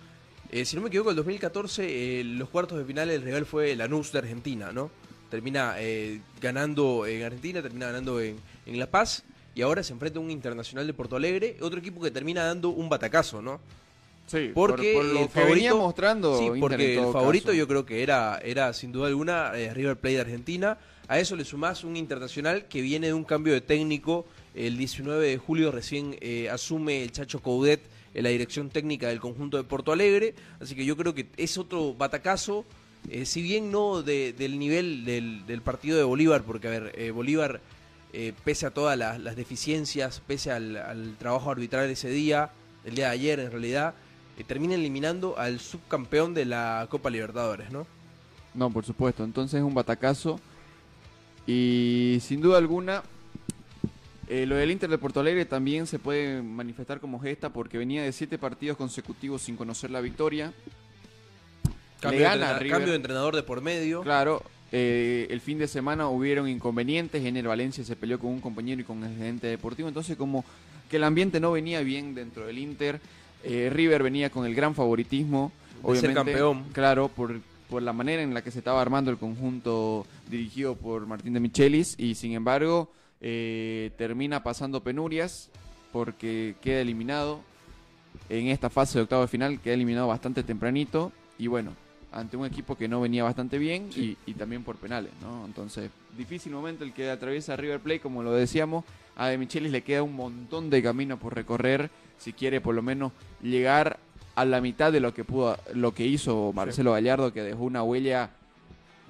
[0.50, 3.74] Eh, si no me equivoco, el 2014 eh, los cuartos de final el rival fue
[3.76, 4.90] Lanús de Argentina, ¿no?
[5.30, 9.24] Termina eh, ganando en Argentina, termina ganando en, en La Paz
[9.56, 12.68] y ahora se enfrenta a un Internacional de Porto Alegre, otro equipo que termina dando
[12.68, 13.58] un batacazo, ¿no?
[14.28, 17.54] Sí, porque por, por lo el que favorito, venía mostrando sí, porque el favorito caso.
[17.56, 20.78] yo creo que era era sin duda alguna eh, River Plate de Argentina.
[21.08, 24.26] A eso le sumás un internacional que viene de un cambio de técnico.
[24.56, 27.80] El 19 de julio recién eh, asume el Chacho Coudet
[28.14, 30.34] en la dirección técnica del conjunto de Porto Alegre.
[30.60, 32.64] Así que yo creo que es otro batacazo.
[33.08, 36.92] eh, si bien no de- del nivel del, del partido de Bolívar, porque a ver,
[36.98, 37.60] eh, Bolívar
[38.12, 42.50] eh, pese a todas las, las deficiencias, pese al, al trabajo arbitral ese día,
[42.84, 43.94] el día de ayer en realidad,
[44.38, 47.86] eh, termina eliminando al subcampeón de la Copa Libertadores, ¿no?
[48.54, 49.22] No, por supuesto.
[49.24, 50.40] Entonces es un batacazo.
[51.46, 53.02] Y sin duda alguna,
[54.28, 58.02] eh, lo del Inter de Porto Alegre también se puede manifestar como gesta porque venía
[58.02, 60.52] de siete partidos consecutivos sin conocer la victoria.
[62.00, 62.72] Cambio, Le de, gana River.
[62.72, 64.02] cambio de entrenador de por medio.
[64.02, 64.42] Claro,
[64.72, 67.24] eh, el fin de semana hubieron inconvenientes.
[67.24, 69.88] Ener Valencia se peleó con un compañero y con el gerente deportivo.
[69.88, 70.44] Entonces, como
[70.90, 73.00] que el ambiente no venía bien dentro del Inter,
[73.44, 75.52] eh, River venía con el gran favoritismo.
[75.86, 76.64] De ser campeón.
[76.72, 81.06] Claro, por, por la manera en la que se estaba armando el conjunto dirigido por
[81.06, 81.94] Martín de Michelis.
[81.98, 82.90] Y sin embargo,
[83.20, 85.50] eh, termina pasando penurias
[85.92, 87.40] porque queda eliminado
[88.28, 91.12] en esta fase de octavo de final, queda eliminado bastante tempranito.
[91.38, 91.72] Y bueno,
[92.16, 95.44] ante un equipo que no venía bastante bien y, y también por penales, ¿no?
[95.44, 98.84] Entonces, difícil momento el que atraviesa River Plate, como lo decíamos,
[99.16, 102.82] a De Michelis le queda un montón de camino por recorrer si quiere por lo
[102.82, 103.12] menos
[103.42, 103.98] llegar
[104.34, 107.82] a la mitad de lo que pudo, lo que hizo Marcelo Gallardo, que dejó una
[107.82, 108.30] huella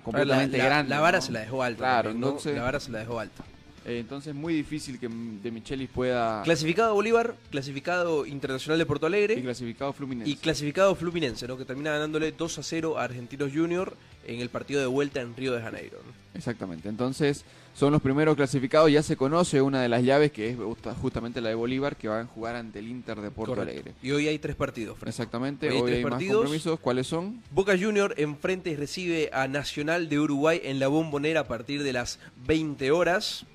[0.04, 0.90] completamente la, la- grande.
[0.90, 1.22] la vara ¿no?
[1.22, 1.78] se la dejó alta.
[1.78, 3.44] Claro, La vara se la dejó alta.
[3.86, 9.34] Eh, entonces muy difícil que De Michelis pueda Clasificado Bolívar, clasificado Internacional de Porto Alegre.
[9.34, 10.30] y clasificado Fluminense.
[10.30, 11.56] Y clasificado Fluminense, ¿no?
[11.56, 15.36] que termina ganándole 2 a 0 a Argentinos Junior en el partido de vuelta en
[15.36, 15.98] Río de Janeiro.
[16.04, 16.12] ¿no?
[16.34, 16.88] Exactamente.
[16.88, 18.90] Entonces, son los primeros clasificados.
[18.90, 22.08] Ya se conoce una de las llaves, que es justa- justamente la de Bolívar, que
[22.08, 23.70] van a jugar ante el Inter de Porto Correcto.
[23.72, 23.94] Alegre.
[24.02, 24.98] Y hoy hay tres partidos.
[24.98, 25.08] Fran.
[25.08, 25.68] Exactamente.
[25.68, 26.80] Hoy hay Hoy tres hay más compromisos.
[26.80, 27.40] ¿Cuáles son?
[27.52, 31.92] Boca Junior enfrente y recibe a Nacional de Uruguay en la bombonera a partir de
[31.92, 33.46] las 20 horas.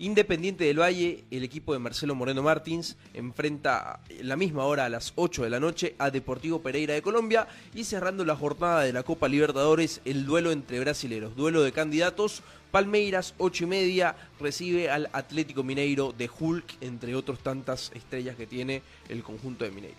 [0.00, 4.88] Independiente del Valle, el equipo de Marcelo Moreno Martins enfrenta en la misma hora a
[4.88, 8.94] las 8 de la noche a Deportivo Pereira de Colombia y cerrando la jornada de
[8.94, 12.42] la Copa Libertadores el duelo entre brasileros, duelo de candidatos.
[12.70, 18.46] Palmeiras, 8 y media, recibe al Atlético Mineiro de Hulk, entre otros tantas estrellas que
[18.46, 18.80] tiene
[19.10, 19.98] el conjunto de Mineiro.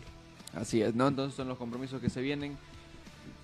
[0.56, 1.10] Así es, ¿no?
[1.10, 2.58] Entonces son los compromisos que se vienen.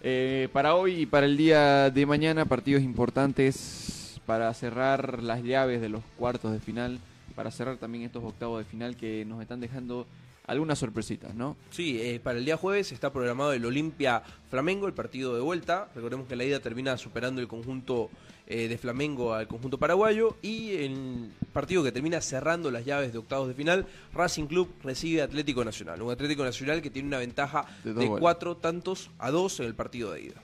[0.01, 5.81] Eh, para hoy y para el día de mañana, partidos importantes para cerrar las llaves
[5.81, 6.99] de los cuartos de final,
[7.33, 10.05] para cerrar también estos octavos de final que nos están dejando
[10.45, 11.55] algunas sorpresitas, ¿no?
[11.71, 15.87] Sí, eh, para el día jueves está programado el Olimpia Flamengo, el partido de vuelta.
[15.95, 18.09] Recordemos que la ida termina superando el conjunto
[18.47, 20.37] eh, de Flamengo al conjunto paraguayo.
[20.41, 25.21] Y el partido que termina cerrando las llaves de octavos de final, Racing Club recibe
[25.21, 26.01] a Atlético Nacional.
[26.01, 30.11] Un Atlético Nacional que tiene una ventaja De cuatro tantos a dos en el partido
[30.13, 30.41] de ida.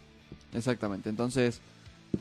[0.54, 1.62] Exactamente, entonces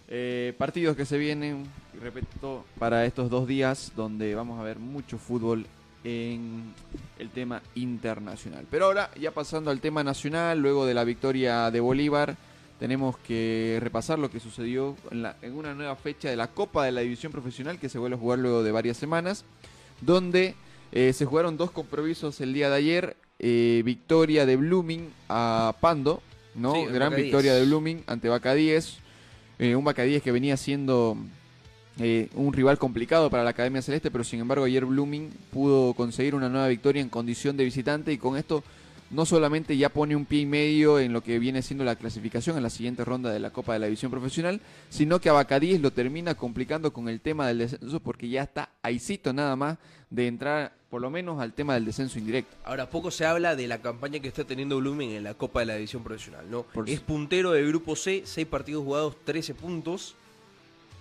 [0.09, 1.65] eh, partidos que se vienen,
[2.01, 5.67] repito, para estos dos días donde vamos a ver mucho fútbol
[6.05, 6.75] en
[7.19, 8.67] el tema internacional.
[8.71, 12.37] Pero ahora, ya pasando al tema nacional, luego de la victoria de Bolívar,
[12.81, 16.85] tenemos que repasar lo que sucedió en, la- en una nueva fecha de la Copa
[16.85, 19.45] de la División Profesional que se vuelve a jugar luego de varias semanas,
[20.01, 20.57] donde
[20.91, 26.21] eh, se jugaron dos compromisos el día de ayer, eh, victoria de Blooming a Pando,
[26.57, 26.75] ¿no?
[26.75, 27.61] Sí, Gran victoria 10.
[27.63, 28.99] de Blooming ante Vaca 10.
[29.63, 31.17] Eh, un 10 que venía siendo
[32.01, 36.35] eh, un rival complicado para la Academia Celeste, pero sin embargo ayer Blooming pudo conseguir
[36.35, 38.65] una nueva victoria en condición de visitante y con esto
[39.13, 42.57] no solamente ya pone un pie y medio en lo que viene siendo la clasificación
[42.57, 45.81] en la siguiente ronda de la Copa de la División Profesional, sino que a Bacadíes
[45.81, 49.79] lo termina complicando con el tema del descenso porque ya está ahícito nada más
[50.11, 52.55] de entrar por lo menos al tema del descenso indirecto.
[52.65, 55.67] Ahora, poco se habla de la campaña que está teniendo Blooming en la Copa de
[55.67, 56.65] la División Profesional, ¿no?
[56.65, 60.15] Por es puntero del grupo C, 6 partidos jugados, 13 puntos.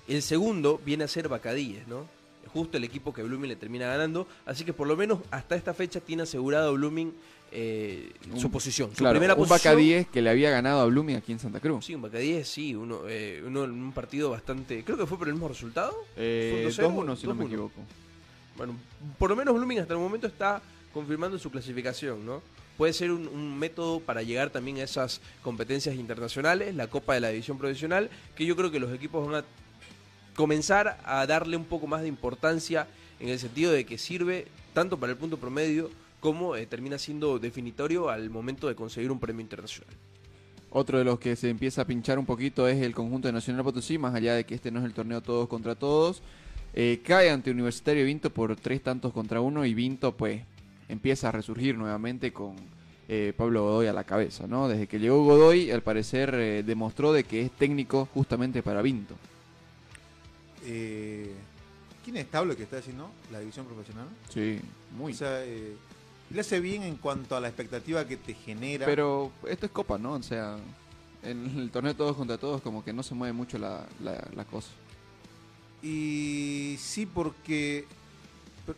[0.08, 2.08] El segundo viene a ser Bacadíes, ¿no?
[2.54, 4.28] Justo el equipo que Blooming le termina ganando.
[4.46, 7.14] Así que por lo menos hasta esta fecha tiene asegurado Blooming
[7.52, 8.90] eh, su posición.
[8.92, 9.74] Su Claro, primera un posición.
[9.74, 11.86] Bacadíes que le había ganado a Blooming aquí en Santa Cruz.
[11.86, 12.76] Sí, un Bacadíes, sí.
[12.76, 14.84] Uno, eh, uno en un partido bastante.
[14.84, 15.94] Creo que fue por el mismo resultado.
[16.16, 17.14] Eh, ¿Fue un 2-0?
[17.14, 17.48] 2-1 si no me 2-1.
[17.48, 17.82] equivoco.
[18.58, 18.76] Bueno,
[19.18, 20.62] por lo menos Blooming hasta el momento está
[20.94, 22.42] confirmando su clasificación, ¿no?
[22.78, 27.20] Puede ser un, un método para llegar también a esas competencias internacionales, la Copa de
[27.20, 29.46] la División Profesional, que yo creo que los equipos van a
[30.36, 32.88] comenzar a darle un poco más de importancia
[33.20, 35.90] en el sentido de que sirve tanto para el punto promedio
[36.22, 39.94] como eh, termina siendo definitorio al momento de conseguir un premio internacional.
[40.70, 43.66] Otro de los que se empieza a pinchar un poquito es el conjunto de Nacional
[43.66, 46.22] Potosí, más allá de que este no es el torneo todos contra todos.
[46.74, 50.42] Eh, cae ante Universitario Vinto por tres tantos contra uno y Vinto pues
[50.88, 52.56] empieza a resurgir nuevamente con
[53.10, 54.70] eh, Pablo Godoy a la cabeza, ¿no?
[54.70, 59.16] Desde que llegó Godoy, al parecer eh, demostró de que es técnico justamente para Vinto.
[60.66, 61.34] Eh,
[62.04, 64.08] ¿Quién es Tablo que está haciendo la división profesional?
[64.30, 64.60] Sí,
[64.98, 65.14] muy.
[65.14, 65.76] O sea, eh,
[66.34, 68.86] le hace bien en cuanto a la expectativa que te genera.
[68.86, 70.14] Pero esto es Copa, ¿no?
[70.14, 70.58] O sea,
[71.24, 74.46] en el torneo todos contra todos como que no se mueve mucho la, la- la
[74.46, 74.70] cosa.
[75.84, 77.86] Y sí, porque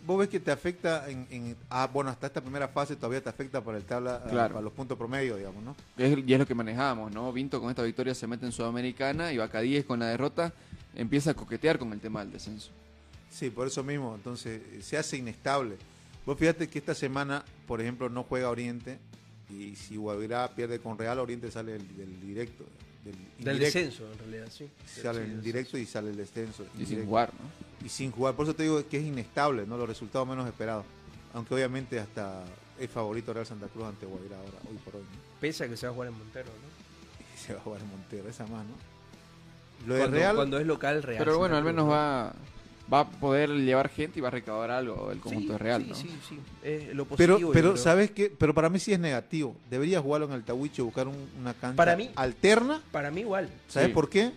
[0.05, 3.29] vos ves que te afecta en, en- ah, bueno, hasta esta primera fase todavía te
[3.29, 4.53] afecta para el tabla, ah, Claro.
[4.55, 5.75] para los puntos promedio, digamos, ¿no?
[5.97, 7.31] Es- y es lo que manejábamos, ¿no?
[7.33, 10.53] Vinto con esta victoria se mete en Sudamericana y Bacadíes con la derrota
[10.95, 12.69] empieza a coquetear con el tema del descenso.
[13.29, 15.75] Sí, por eso mismo, entonces eh, se hace inestable.
[16.25, 18.99] Vos fíjate que esta semana, por ejemplo, no juega Oriente
[19.49, 22.65] y si Guavirá pierde con Real, Oriente sale del, del directo.
[23.03, 24.69] Del, Del descenso, en realidad, sí.
[24.85, 26.65] Sale Sí, el del directo y sale el descenso.
[26.79, 27.85] Y sin jugar, ¿no?
[27.85, 29.77] Y sin jugar, por eso te digo que es inestable, ¿no?
[29.77, 30.85] Los resultados menos esperados.
[31.33, 32.45] Aunque obviamente hasta
[32.79, 35.01] es favorito Real Santa Cruz ante Guavirá ahora, hoy por hoy.
[35.01, 35.19] ¿no?
[35.41, 37.33] Pese a que se va a jugar en Montero, ¿no?
[37.35, 38.73] Y se va a jugar en Montero, esa más, ¿no?
[39.87, 40.35] Lo de Cuando, Real.
[40.37, 41.17] cuando es local, Real.
[41.19, 41.91] Pero bueno, Santa al Cruz, menos ¿no?
[41.91, 42.33] va,
[42.93, 45.81] va a poder llevar gente y va a recaudar algo el conjunto Sí, de Real,
[45.83, 45.95] sí, ¿no?
[45.95, 46.39] sí, sí.
[46.61, 47.83] Es lo Pero, positivo, pero creo.
[47.83, 48.31] ¿sabes qué?
[48.37, 49.55] Pero para mí sí es negativo.
[49.69, 52.81] Debería jugarlo en el Tawiche, buscar un- una cancha Para mí- alterna.
[52.91, 53.49] Para mí igual.
[53.67, 53.93] ¿Sabes Sí.
[53.93, 54.31] por qué?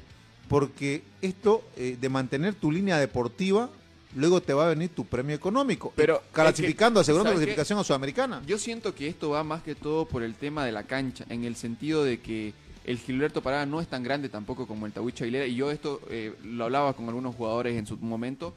[0.48, 3.68] Porque esto eh, de mantener tu línea deportiva,
[4.14, 5.92] luego te va a venir tu premio económico.
[5.96, 8.42] Pero clasificando, es que, asegurando clasificación a Sudamericana.
[8.46, 11.44] Yo siento que esto va más que todo por el tema de la cancha, en
[11.44, 12.54] el sentido de que
[12.86, 16.00] el Gilberto Parada no es tan grande tampoco como el Tahuicho Aguilera, y yo esto
[16.08, 18.54] eh, lo hablaba con algunos jugadores en su momento,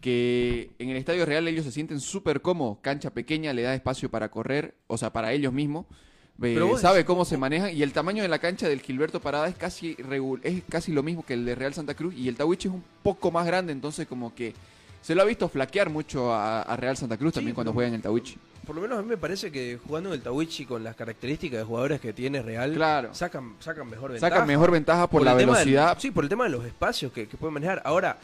[0.00, 4.10] que en el Estadio Real ellos se sienten súper cómodos, cancha pequeña, le da espacio
[4.10, 5.84] para correr, o sea, para ellos mismos,
[6.42, 9.48] eh, Pero sabe cómo se manejan, y el tamaño de la cancha del Gilberto Parada
[9.48, 9.96] es casi,
[10.42, 12.84] es casi lo mismo que el de Real Santa Cruz, y el Tahuicho es un
[13.02, 14.54] poco más grande, entonces como que
[15.02, 17.94] se lo ha visto flaquear mucho a, a Real Santa Cruz también cuando juega en
[17.94, 18.36] el Tahuichi.
[18.66, 21.60] Por lo menos a mí me parece que jugando en el Tawichi con las características
[21.60, 23.14] de jugadores que tiene Real, Claro.
[23.14, 24.32] sacan, sacan mejor ventaja.
[24.34, 25.96] Sacan mejor ventaja por, la del- velocidad.
[26.00, 27.80] sí, por el tema de los espacios que, que pueden manejar.
[27.84, 28.18] Ahora,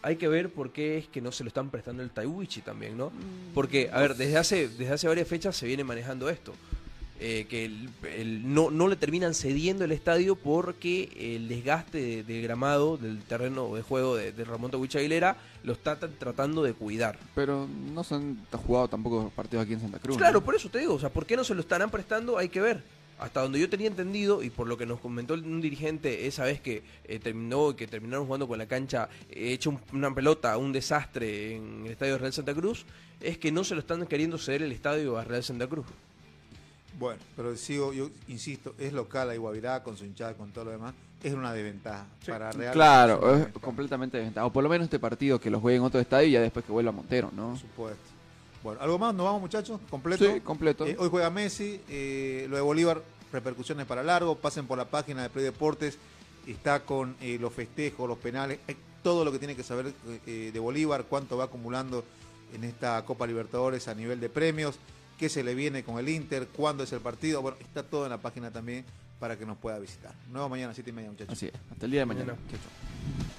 [0.00, 2.96] hay que ver por qué es que no se lo están prestando el Taiwichi también,
[2.96, 3.10] ¿no?
[3.54, 6.54] Porque, a ver, desde hace, desde hace varias fechas se viene manejando esto.
[7.20, 12.22] Eh, que el- el- no, no le terminan cediendo el estadio porque el desgaste de-
[12.22, 16.74] del gramado, del terreno de juego de, de Ramón Aguilera, lo está tra- tratando de
[16.74, 17.18] cuidar.
[17.34, 20.16] Pero no se han jugado tampoco partidos aquí en Santa Cruz.
[20.16, 20.44] Claro, ¿no?
[20.44, 22.38] por eso te digo, o sea, ¿por qué no se lo estarán prestando?
[22.38, 22.82] Hay que ver.
[23.18, 26.60] Hasta donde yo tenía entendido, y por lo que nos comentó un dirigente esa vez
[26.60, 30.72] que eh, terminó, que terminaron jugando con la cancha eh, hecho un- una pelota, un
[30.72, 32.84] desastre en el estadio de Real Santa Cruz,
[33.20, 35.84] es que no se lo están queriendo ceder el estadio a Real Santa Cruz.
[36.98, 40.70] Bueno, pero sigo, yo insisto, es local, hay Guavirá con su hinchada, con todo lo
[40.72, 40.94] demás.
[41.22, 42.72] Es una desventaja para Real.
[42.72, 44.46] Claro, es completamente desventaja.
[44.46, 46.64] O por lo menos este partido que lo juegue en otro estadio y ya después
[46.64, 47.50] que vuelva a Montero, ¿no?
[47.50, 48.02] Por supuesto.
[48.62, 49.14] Bueno, ¿algo más?
[49.14, 49.80] ¿Nos vamos, muchachos?
[49.90, 50.24] ¿Completo?
[50.24, 50.86] Sí, completo.
[50.86, 54.36] Eh, hoy juega Messi, eh, lo de Bolívar, repercusiones para largo.
[54.36, 55.98] Pasen por la página de Play Deportes.
[56.46, 59.92] Está con eh, los festejos, los penales, eh, todo lo que tiene que saber
[60.26, 62.04] eh, de Bolívar, cuánto va acumulando
[62.54, 64.78] en esta Copa Libertadores a nivel de premios,
[65.18, 67.42] qué se le viene con el Inter, cuándo es el partido.
[67.42, 68.84] Bueno, está todo en la página también
[69.18, 70.14] para que nos pueda visitar.
[70.30, 71.32] Nuevo mañana, siete y media, muchachos.
[71.32, 71.52] Así es.
[71.70, 72.32] Hasta el día de mañana.
[72.32, 72.48] Mañana.
[72.50, 73.38] Chao, chao.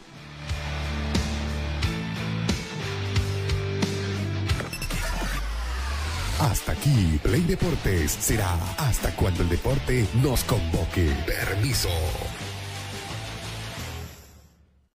[6.39, 11.11] Hasta aquí, Play Deportes será hasta cuando el deporte nos convoque.
[11.25, 11.89] Permiso.